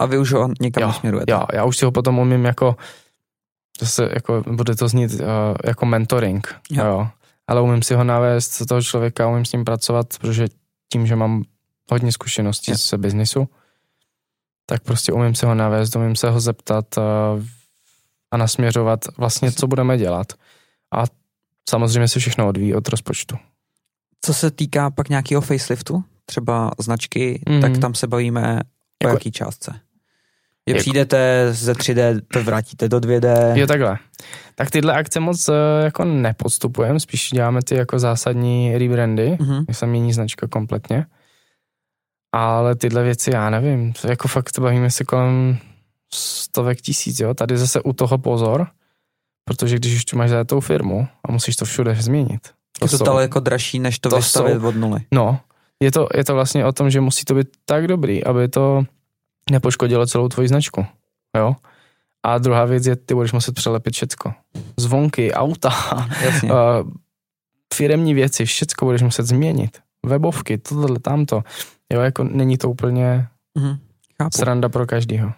a 0.00 0.06
vy 0.06 0.18
už 0.18 0.32
ho 0.32 0.48
někam 0.60 0.80
Jo, 0.82 0.88
nasměrujete. 0.88 1.32
Jo, 1.32 1.42
já 1.52 1.64
už 1.64 1.76
si 1.76 1.84
ho 1.84 1.92
potom 1.92 2.18
umím 2.18 2.44
jako, 2.44 2.76
zase 3.80 4.10
jako, 4.14 4.42
bude 4.52 4.74
to 4.76 4.88
znít 4.88 5.12
uh, 5.14 5.20
jako 5.64 5.86
mentoring, 5.86 6.54
Jo. 6.70 6.84
jo. 6.84 6.90
jo. 6.90 7.08
Ale 7.46 7.60
umím 7.62 7.82
si 7.82 7.94
ho 7.94 8.04
navést 8.04 8.66
toho 8.66 8.82
člověka, 8.82 9.28
umím 9.28 9.44
s 9.44 9.52
ním 9.52 9.64
pracovat, 9.64 10.06
protože 10.20 10.46
tím, 10.92 11.06
že 11.06 11.16
mám 11.16 11.42
hodně 11.90 12.12
zkušeností 12.12 12.70
Jo. 12.70 12.78
z 12.78 12.94
biznisu, 12.94 13.48
tak 14.66 14.82
prostě 14.82 15.12
umím 15.12 15.34
se 15.34 15.46
ho 15.46 15.54
navést, 15.54 15.96
umím 15.96 16.16
se 16.16 16.30
ho 16.30 16.40
zeptat 16.40 16.84
uh, 16.96 17.02
a 18.30 18.36
nasměřovat 18.36 19.00
vlastně, 19.18 19.52
co 19.52 19.66
budeme 19.66 19.98
dělat. 19.98 20.32
A 20.96 21.04
samozřejmě 21.70 22.08
se 22.08 22.20
všechno 22.20 22.48
odvíjí 22.48 22.74
od 22.74 22.88
rozpočtu. 22.88 23.36
Co 24.20 24.34
se 24.34 24.50
týká 24.50 24.90
pak 24.90 25.08
nějakého 25.08 25.40
faceliftu, 25.40 26.04
třeba 26.26 26.70
značky, 26.78 27.42
Mhm. 27.48 27.60
tak 27.60 27.78
tam 27.78 27.94
se 27.94 28.06
bavíme 28.06 28.60
o 29.04 29.06
Jako- 29.06 29.16
jaký 29.16 29.32
částce. 29.32 29.72
Že 30.66 30.74
Jako- 30.74 30.80
přijdete 30.80 31.48
ze 31.52 31.74
3D, 31.74 32.20
to 32.32 32.42
vrátíte 32.44 32.88
do 32.88 32.98
2D. 33.00 33.52
Jo, 33.56 33.66
takhle. 33.66 33.98
Tak 34.54 34.70
tyhle 34.70 34.92
akce 34.94 35.20
moc 35.20 35.48
eh, 35.48 35.52
jako 35.84 36.04
nepodstupujeme, 36.04 37.00
spíš 37.00 37.30
děláme 37.30 37.62
ty 37.62 37.74
jako 37.74 37.98
zásadní 37.98 38.78
rebrandy, 38.78 39.36
Mhm. 39.40 39.64
kdy 39.64 39.74
se 39.74 39.86
mění 39.86 40.12
značka 40.12 40.46
kompletně. 40.48 41.06
Ale 42.32 42.76
tyhle 42.76 43.02
věci, 43.02 43.30
já 43.30 43.50
nevím, 43.50 43.92
to 43.92 44.08
jako 44.08 44.28
fakt 44.28 44.58
bavíme 44.58 44.90
se 44.90 45.04
kolem 45.04 45.58
stovek 46.14 46.80
tisíc, 46.80 47.20
jo. 47.20 47.34
Tady 47.34 47.58
zase 47.58 47.82
u 47.82 47.92
toho 47.92 48.18
pozor, 48.18 48.66
protože 49.44 49.76
když 49.76 49.96
už 49.96 50.04
tu 50.04 50.18
máš 50.18 50.30
tou 50.46 50.60
firmu 50.60 51.08
a 51.28 51.32
musíš 51.32 51.56
to 51.56 51.64
všude 51.64 51.94
změnit. 51.94 52.40
Je 52.82 52.88
to 52.88 52.98
jsou- 52.98 53.18
jako 53.18 53.40
dražší, 53.40 53.78
než 53.78 53.98
to, 53.98 54.08
to 54.10 54.16
vystavit 54.16 54.60
jsou- 54.60 54.68
od 54.68 54.76
nuly. 54.76 55.00
No, 55.14 55.40
je 55.82 55.92
to, 55.92 56.08
je 56.14 56.24
to 56.24 56.34
vlastně 56.34 56.66
o 56.66 56.72
tom, 56.72 56.90
že 56.90 57.00
musí 57.00 57.24
to 57.24 57.34
být 57.34 57.48
tak 57.64 57.86
dobrý, 57.86 58.24
aby 58.24 58.48
to 58.48 58.82
nepoškodilo 59.50 60.06
celou 60.06 60.28
tvoji 60.28 60.48
značku. 60.48 60.86
Jo? 61.36 61.56
A 62.22 62.38
druhá 62.38 62.64
věc 62.64 62.86
je, 62.86 62.96
ty 62.96 63.14
budeš 63.14 63.32
muset 63.32 63.54
přelepit 63.54 63.94
všecko. 63.94 64.32
Zvonky, 64.76 65.32
auta, 65.32 65.70
Jasně. 66.24 66.52
uh, 66.52 66.56
firemní 67.74 68.14
věci, 68.14 68.44
všecko 68.44 68.84
budeš 68.84 69.02
muset 69.02 69.26
změnit. 69.26 69.78
Webovky, 70.06 70.58
tohle, 70.58 70.98
tamto. 70.98 71.42
Jo, 71.94 72.00
jako 72.00 72.24
není 72.24 72.58
to 72.58 72.70
úplně 72.70 73.26
Mhm. 73.58 73.76
Chápu. 74.22 74.38
sranda 74.38 74.68
pro 74.68 74.86
každýho. 74.86 75.32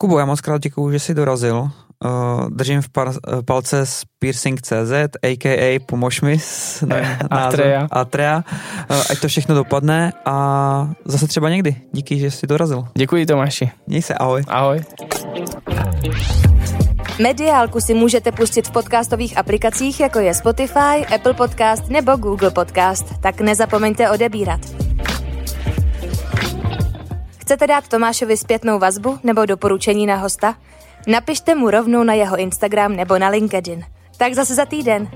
Kubo, 0.00 0.18
já 0.18 0.24
moc 0.24 0.40
krát 0.40 0.62
děkuju, 0.62 0.90
že 0.92 0.98
jsi 0.98 1.14
dorazil. 1.14 1.70
Uh, 2.04 2.50
držím 2.50 2.82
v 2.82 2.88
par, 2.88 3.08
uh, 3.08 3.14
palce 3.44 3.86
s 3.86 4.02
piercing.cz, 4.18 4.92
a.k.a. 5.22 5.78
pomož 5.86 6.20
mi 6.20 6.38
s 6.38 6.82
Eh. 6.90 7.18
Atrea. 7.30 7.88
Atrea. 7.90 8.44
Uh, 8.90 8.96
ať 9.10 9.20
to 9.20 9.28
všechno 9.28 9.54
dopadne 9.54 10.12
a 10.24 10.90
zase 11.04 11.26
třeba 11.28 11.50
někdy. 11.50 11.76
Díky, 11.92 12.18
že 12.18 12.30
jsi 12.30 12.46
dorazil. 12.46 12.88
Děkuji 12.96 13.26
Tomáši. 13.26 13.70
Měj 13.86 14.02
se, 14.02 14.14
ahoj. 14.14 14.42
Ahoj. 14.48 14.80
Mediálku 17.22 17.80
si 17.80 17.94
můžete 17.94 18.32
pustit 18.32 18.68
v 18.68 18.70
podcastových 18.70 19.38
aplikacích, 19.38 20.00
jako 20.00 20.18
je 20.18 20.34
Spotify, 20.34 21.06
Apple 21.14 21.34
Podcast 21.34 21.88
nebo 21.88 22.16
Google 22.16 22.50
Podcast, 22.50 23.20
tak 23.20 23.40
nezapomeňte 23.40 24.10
odebírat. 24.10 24.60
Chcete 27.50 27.66
dát 27.66 27.88
Tomášovi 27.88 28.36
zpětnou 28.36 28.78
vazbu 28.78 29.18
nebo 29.22 29.46
doporučení 29.46 30.06
na 30.06 30.16
hosta? 30.16 30.54
Napište 31.06 31.54
mu 31.54 31.70
rovnou 31.70 32.02
na 32.02 32.14
jeho 32.14 32.36
Instagram 32.36 32.96
nebo 32.96 33.18
na 33.18 33.28
LinkedIn. 33.28 33.84
Tak 34.16 34.34
zase 34.34 34.54
za 34.54 34.64
týden. 34.64 35.08